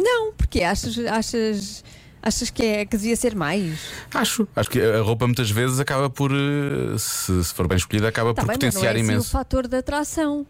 Não, 0.00 0.32
porque 0.32 0.62
achas, 0.62 0.96
achas, 0.98 1.84
achas 2.22 2.50
que, 2.50 2.62
é, 2.62 2.86
que 2.86 2.96
devia 2.96 3.16
ser 3.16 3.34
mais? 3.34 3.80
Acho. 4.14 4.46
Acho 4.54 4.70
que 4.70 4.80
a 4.80 5.00
roupa 5.00 5.26
muitas 5.26 5.50
vezes 5.50 5.80
acaba 5.80 6.08
por, 6.08 6.30
eh, 6.30 6.96
se, 6.98 7.42
se 7.42 7.52
for 7.52 7.66
bem 7.66 7.76
escolhida, 7.76 8.06
acaba 8.08 8.32
Tá 8.32 8.42
por 8.42 8.48
bem, 8.48 8.56
mas 8.56 8.64
não 8.64 8.70
potenciar 8.70 8.96
é 8.96 9.00
assim 9.00 9.08
o 9.08 9.12
imenso. 9.12 9.30
fator 9.30 9.66
de 9.66 9.76
atração. 9.76 10.46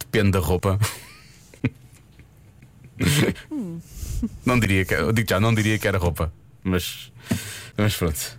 Depende 0.00 0.32
da 0.32 0.40
roupa. 0.40 0.78
não 4.44 4.58
diria 4.58 4.84
que 4.84 4.94
eu 4.94 5.12
digo 5.12 5.28
já, 5.28 5.40
não 5.40 5.54
diria 5.54 5.78
que 5.78 5.86
era 5.86 5.98
roupa. 5.98 6.32
Mas, 6.64 7.12
mas 7.76 7.94
pronto. 7.96 8.38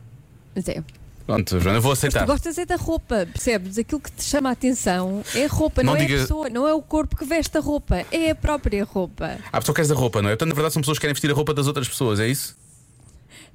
Mas 0.55 0.67
é. 0.67 0.83
Pronto, 1.25 1.57
Joana, 1.59 1.77
eu 1.77 1.81
vou 1.81 1.93
Tu 1.93 1.99
aceitar. 1.99 2.25
gostas 2.25 2.57
é 2.57 2.65
da 2.65 2.75
roupa, 2.75 3.25
percebes? 3.31 3.77
Aquilo 3.77 4.01
que 4.01 4.11
te 4.11 4.23
chama 4.23 4.49
a 4.49 4.51
atenção 4.51 5.23
é 5.33 5.45
a 5.45 5.47
roupa, 5.47 5.81
não, 5.81 5.93
Não 5.93 5.99
é 6.01 6.05
diga- 6.05 6.17
a 6.17 6.21
pessoa, 6.21 6.49
não 6.49 6.67
é 6.67 6.73
o 6.73 6.81
corpo 6.81 7.15
que 7.15 7.23
veste 7.23 7.57
a 7.57 7.61
roupa, 7.61 8.03
é 8.11 8.31
a 8.31 8.35
própria 8.35 8.83
roupa. 8.83 9.37
Há 9.51 9.59
pessoa 9.59 9.73
que 9.73 9.81
quer 9.81 9.87
da 9.87 9.95
roupa, 9.95 10.21
não 10.21 10.29
é? 10.29 10.33
Portanto, 10.33 10.49
na 10.49 10.55
verdade, 10.55 10.73
são 10.73 10.81
pessoas 10.81 10.97
que 10.97 11.01
querem 11.01 11.13
vestir 11.13 11.31
a 11.31 11.33
roupa 11.33 11.53
das 11.53 11.65
outras 11.67 11.87
pessoas, 11.87 12.19
é 12.19 12.27
isso? 12.27 12.55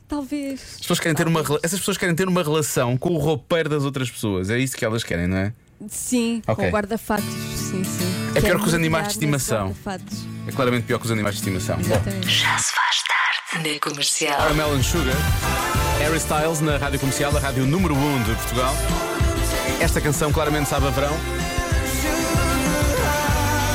Talvez. 0.09 0.63
As 0.77 0.81
pessoas 0.81 1.01
querem 1.01 1.15
ter 1.15 1.27
uma, 1.27 1.41
essas 1.63 1.79
pessoas 1.79 1.99
querem 1.99 2.15
ter 2.15 2.27
uma 2.27 2.43
relação 2.43 2.97
com 2.97 3.11
o 3.11 3.19
roupeiro 3.19 3.69
das 3.69 3.85
outras 3.85 4.11
pessoas, 4.11 4.49
é 4.49 4.59
isso 4.59 4.75
que 4.75 4.85
elas 4.85 5.05
querem, 5.05 5.27
não 5.27 5.37
é? 5.37 5.53
Sim, 5.89 6.43
Ok. 6.47 6.65
com 6.65 6.71
guarda-fatos, 6.73 7.25
sim, 7.55 7.85
sim. 7.85 8.33
É 8.35 8.41
pior 8.41 8.59
que 8.61 8.67
os 8.67 8.75
animais 8.75 9.09
de 9.09 9.13
estimação. 9.13 9.77
É 10.47 10.51
claramente 10.53 10.85
pior 10.87 10.99
que 10.99 11.05
os 11.05 11.13
animais 11.13 11.35
de 11.37 11.43
estimação. 11.43 11.77
Bom, 11.77 11.83
Exatamente. 11.83 12.29
Já 12.31 12.59
se 12.59 12.73
faz 12.75 13.03
tarde 13.53 13.75
na 13.75 13.79
comercial. 13.81 14.39
Caramel 14.39 14.73
and 14.73 14.83
Sugar, 14.83 15.15
Harry 15.99 16.19
Styles 16.19 16.61
na 16.61 16.77
rádio 16.77 17.01
comercial, 17.01 17.37
a 17.37 17.41
rádio 17.41 17.67
número 17.67 17.95
1 17.95 18.23
de 18.23 18.35
Portugal. 18.37 18.75
Esta 19.81 20.01
canção 20.01 20.33
claramente 20.33 20.69
sabe 20.69 20.87
a 20.87 20.91
verão. 20.91 21.13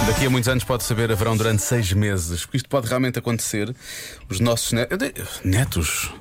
Daqui 0.07 0.25
a 0.25 0.29
muitos 0.29 0.47
anos 0.47 0.63
pode 0.63 0.83
saber 0.83 1.11
a 1.11 1.15
verão 1.15 1.35
durante 1.35 1.61
seis 1.61 1.91
meses, 1.91 2.45
porque 2.45 2.57
isto 2.57 2.69
pode 2.69 2.87
realmente 2.87 3.19
acontecer. 3.19 3.75
Os 4.29 4.39
nossos 4.39 4.71
netos. 4.71 5.41
Netos. 5.43 6.13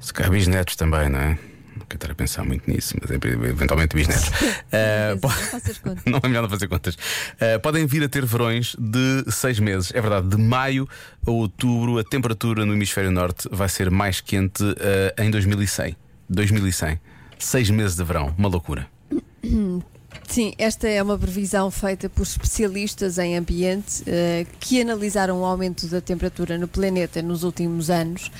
Se 0.00 0.12
calhar 0.12 0.30
bisnetos 0.30 0.76
também, 0.76 1.08
não 1.08 1.20
é? 1.20 1.38
Quero 1.78 1.94
estar 1.94 2.10
a 2.10 2.14
pensar 2.14 2.44
muito 2.44 2.70
nisso, 2.70 2.94
mas 3.00 3.10
eventualmente 3.10 3.94
bisnetos. 3.96 4.30
Não 5.10 5.18
po- 5.20 5.28
faças 5.28 5.78
conta. 5.82 6.02
não 6.06 6.20
é 6.22 6.28
melhor 6.28 6.42
não 6.42 6.48
fazer 6.50 6.68
contas. 6.68 6.96
Eh, 7.40 7.58
podem 7.58 7.86
vir 7.86 8.02
a 8.04 8.08
ter 8.08 8.24
verões 8.24 8.74
de 8.78 9.24
seis 9.30 9.58
meses. 9.58 9.90
É 9.94 10.00
verdade, 10.00 10.28
de 10.28 10.36
maio 10.36 10.88
a 11.26 11.30
outubro, 11.30 11.98
a 11.98 12.04
temperatura 12.04 12.64
no 12.66 12.72
hemisfério 12.74 13.10
norte 13.10 13.48
vai 13.50 13.68
ser 13.68 13.90
mais 13.90 14.20
quente 14.20 14.62
eh, 14.78 15.14
em 15.24 15.30
2100. 15.30 15.96
2100. 16.28 17.00
Seis 17.38 17.70
meses 17.70 17.96
de 17.96 18.04
verão, 18.04 18.34
uma 18.36 18.48
loucura. 18.48 18.86
Sim, 20.28 20.52
esta 20.58 20.86
é 20.86 21.02
uma 21.02 21.16
previsão 21.18 21.70
feita 21.70 22.08
por 22.08 22.22
especialistas 22.22 23.16
em 23.16 23.34
ambiente 23.36 24.02
eh, 24.06 24.44
que 24.60 24.78
analisaram 24.78 25.40
o 25.40 25.44
aumento 25.44 25.86
da 25.86 26.02
temperatura 26.02 26.58
no 26.58 26.68
planeta 26.68 27.22
nos 27.22 27.42
últimos 27.44 27.88
anos. 27.88 28.30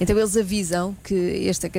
Então, 0.00 0.18
eles 0.18 0.36
avisam 0.36 0.94
que 1.04 1.14
este 1.14 1.70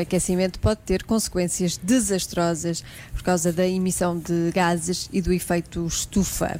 aquecimento 0.00 0.60
pode 0.60 0.80
ter 0.86 1.02
consequências 1.02 1.76
desastrosas 1.76 2.82
por 3.12 3.22
causa 3.22 3.52
da 3.52 3.66
emissão 3.66 4.16
de 4.16 4.52
gases 4.54 5.10
e 5.12 5.20
do 5.20 5.32
efeito 5.32 5.84
estufa. 5.84 6.58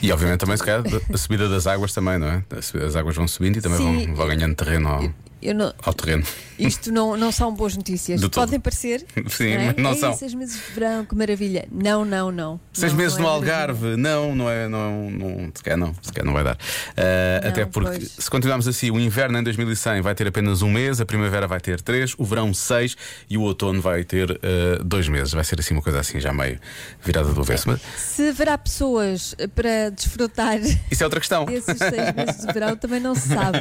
E 0.00 0.10
obviamente 0.12 0.40
também, 0.40 0.56
se 0.56 0.62
calhar, 0.62 0.82
a 1.12 1.18
subida 1.18 1.48
das 1.48 1.66
águas 1.66 1.92
também, 1.92 2.18
não 2.18 2.28
é? 2.28 2.44
A 2.56 2.62
subida 2.62 2.86
das 2.86 2.96
águas 2.96 3.16
vão 3.16 3.26
subindo 3.26 3.58
e 3.58 3.60
também 3.60 3.78
Sim. 3.78 4.06
vão, 4.06 4.14
vão 4.14 4.28
ganhando 4.28 4.54
terreno 4.54 4.88
ao, 4.88 5.12
não, 5.54 5.72
ao 5.82 5.92
terreno. 5.94 6.24
isto 6.58 6.90
não, 6.92 7.16
não 7.16 7.30
são 7.30 7.54
boas 7.54 7.76
notícias. 7.76 8.20
Do 8.20 8.28
todo. 8.28 8.44
Podem 8.44 8.58
parecer. 8.60 9.04
Sim, 9.28 9.50
é? 9.50 9.66
mas 9.66 9.76
não 9.76 9.92
Ei, 9.92 9.98
são. 9.98 10.14
Seis 10.16 10.34
meses 10.34 10.56
de 10.56 10.72
verão, 10.72 11.04
que 11.04 11.14
maravilha. 11.14 11.66
Não, 11.70 12.04
não, 12.04 12.30
não. 12.32 12.60
Seis 12.72 12.92
Não, 12.92 12.98
meses 12.98 13.16
não 13.18 13.24
no 13.24 13.28
é 13.28 13.32
maravilha. 13.32 13.54
Algarve, 13.56 13.96
não, 13.96 14.34
não 14.34 14.50
é, 14.50 14.68
não, 14.68 15.10
não, 15.10 15.52
se 15.54 15.62
calhar 15.62 15.78
não, 15.78 15.94
se 16.02 16.12
calhar 16.12 16.24
não 16.26 16.32
vai 16.32 16.44
dar. 16.44 16.54
Uh, 16.56 17.42
Não, 17.42 17.48
até 17.50 17.66
porque 17.66 17.98
pois. 17.98 18.12
se 18.18 18.30
continuarmos 18.30 18.66
assim, 18.68 18.90
o 18.90 18.98
inverno 18.98 19.38
em 19.38 19.42
2100 19.42 20.00
vai 20.02 20.14
ter 20.14 20.26
apenas 20.26 20.62
um 20.62 20.70
mês, 20.70 21.00
a 21.00 21.06
primavera 21.06 21.46
vai 21.46 21.60
ter 21.60 21.80
três, 21.80 22.14
o 22.18 22.24
verão 22.24 22.52
seis 22.54 22.96
e 23.28 23.36
o 23.36 23.42
outono 23.42 23.80
vai 23.80 24.04
ter 24.04 24.30
uh, 24.30 24.82
dois 24.84 25.08
meses. 25.08 25.32
Vai 25.32 25.44
ser 25.44 25.60
assim 25.60 25.74
uma 25.74 25.82
coisa 25.82 26.00
assim, 26.00 26.18
já 26.20 26.32
meio 26.32 26.58
virada 27.04 27.32
do 27.32 27.40
avesso. 27.40 27.68
Mas 27.68 27.80
Se 27.96 28.28
haverá 28.30 28.56
pessoas 28.58 29.34
para 29.54 29.90
desfrutar 29.90 30.56
isso 30.90 31.02
é 31.02 31.04
outra 31.06 31.20
questão. 31.20 31.44
desses 31.44 31.76
seis 31.78 32.14
meses 32.14 32.46
de 32.46 32.52
verão, 32.52 32.76
também 32.76 33.00
não 33.00 33.14
se 33.14 33.28
sabe. 33.28 33.58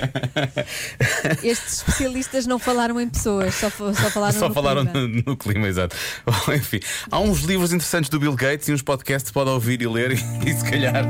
Estes 1.65 1.79
especialistas 1.79 2.45
não 2.45 2.59
falaram 2.59 2.99
em 3.01 3.09
pessoas, 3.09 3.55
só, 3.55 3.69
só 3.69 4.09
falaram 4.11 4.39
Só 4.39 4.47
no 4.49 4.53
falaram 4.53 4.85
clima. 4.85 5.07
no, 5.07 5.23
no 5.25 5.37
clima, 5.37 5.67
exato. 5.67 5.95
Bom, 6.25 6.53
enfim, 6.53 6.79
há 7.09 7.19
uns 7.19 7.41
livros 7.41 7.73
interessantes 7.73 8.09
do 8.09 8.19
Bill 8.19 8.35
Gates 8.35 8.67
e 8.67 8.73
uns 8.73 8.81
podcasts 8.81 9.29
que 9.29 9.33
pode 9.33 9.49
ouvir 9.49 9.81
e 9.81 9.87
ler, 9.87 10.11
e, 10.45 10.53
se 10.53 10.63
calhar 10.63 11.03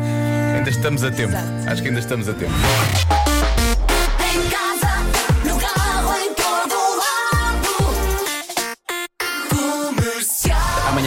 ainda 0.55 0.69
estamos 0.69 1.03
a 1.03 1.11
tempo. 1.11 1.33
Exato. 1.33 1.69
Acho 1.69 1.81
que 1.81 1.87
ainda 1.89 1.99
estamos 1.99 2.29
a 2.29 2.33
tempo. 2.33 2.53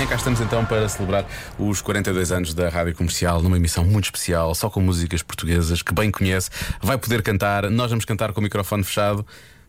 Cá 0.08 0.14
estamos 0.14 0.40
então 0.40 0.64
para 0.64 0.88
celebrar 0.88 1.26
os 1.58 1.82
42 1.82 2.32
anos 2.32 2.54
da 2.54 2.70
Rádio 2.70 2.94
Comercial 2.94 3.42
numa 3.42 3.58
emissão 3.58 3.84
muito 3.84 4.06
especial, 4.06 4.54
só 4.54 4.70
com 4.70 4.80
músicas 4.80 5.22
portuguesas 5.22 5.82
que 5.82 5.92
bem 5.92 6.10
conhece. 6.10 6.48
Vai 6.80 6.96
poder 6.96 7.22
cantar, 7.22 7.68
nós 7.68 7.90
vamos 7.90 8.06
cantar 8.06 8.32
com 8.32 8.40
o 8.40 8.42
microfone 8.42 8.82
fechado. 8.82 9.26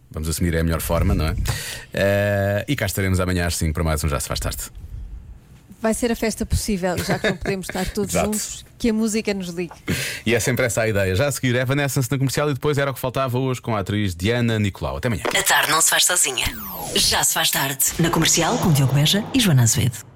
Vamos 0.09 0.29
assumir 0.29 0.55
é 0.55 0.61
a 0.61 0.63
melhor 0.63 0.79
forma, 0.79 1.13
não 1.13 1.25
é? 1.25 1.35
Eh, 1.93 2.65
e 2.69 2.75
cá 2.75 2.85
estaremos 2.85 3.19
amanhã 3.19 3.47
às 3.47 3.57
5 3.57 3.73
para 3.73 3.83
mais 3.83 4.01
um 4.01 4.07
Já 4.07 4.17
Se 4.17 4.29
Faz 4.29 4.39
Tarde. 4.39 4.63
Vai 5.81 5.93
ser 5.93 6.09
a 6.11 6.15
festa 6.15 6.45
possível, 6.45 6.97
já 6.97 7.19
que 7.19 7.29
não 7.29 7.37
podemos 7.37 7.67
estar 7.67 7.85
todos 7.89 8.13
juntos, 8.13 8.65
que 8.77 8.89
a 8.89 8.93
música 8.93 9.33
nos 9.33 9.49
ligue. 9.49 9.73
E 10.25 10.33
é 10.33 10.39
sempre 10.39 10.65
essa 10.65 10.83
a 10.83 10.87
ideia. 10.87 11.15
Já 11.15 11.27
a 11.27 11.31
seguir, 11.31 11.55
Evanescence 11.55 12.09
na 12.09 12.17
comercial 12.17 12.49
e 12.49 12.53
depois 12.53 12.77
era 12.77 12.91
o 12.91 12.93
que 12.93 12.99
faltava 12.99 13.37
hoje 13.37 13.61
com 13.61 13.75
a 13.75 13.79
atriz 13.79 14.15
Diana 14.15 14.57
Nicolau. 14.57 14.97
Até 14.97 15.09
amanhã. 15.09 15.23
A 15.37 15.43
tarde 15.43 15.69
não 15.69 15.81
se 15.81 15.89
faz 15.89 16.05
sozinha. 16.05 16.45
Já 16.95 17.23
se 17.25 17.33
faz 17.33 17.51
tarde 17.51 17.85
na 17.99 18.09
comercial 18.09 18.57
com 18.57 18.71
Diogo 18.71 18.93
Beja 18.93 19.23
e 19.33 19.39
Joana 19.39 19.63
Azevedo. 19.63 20.08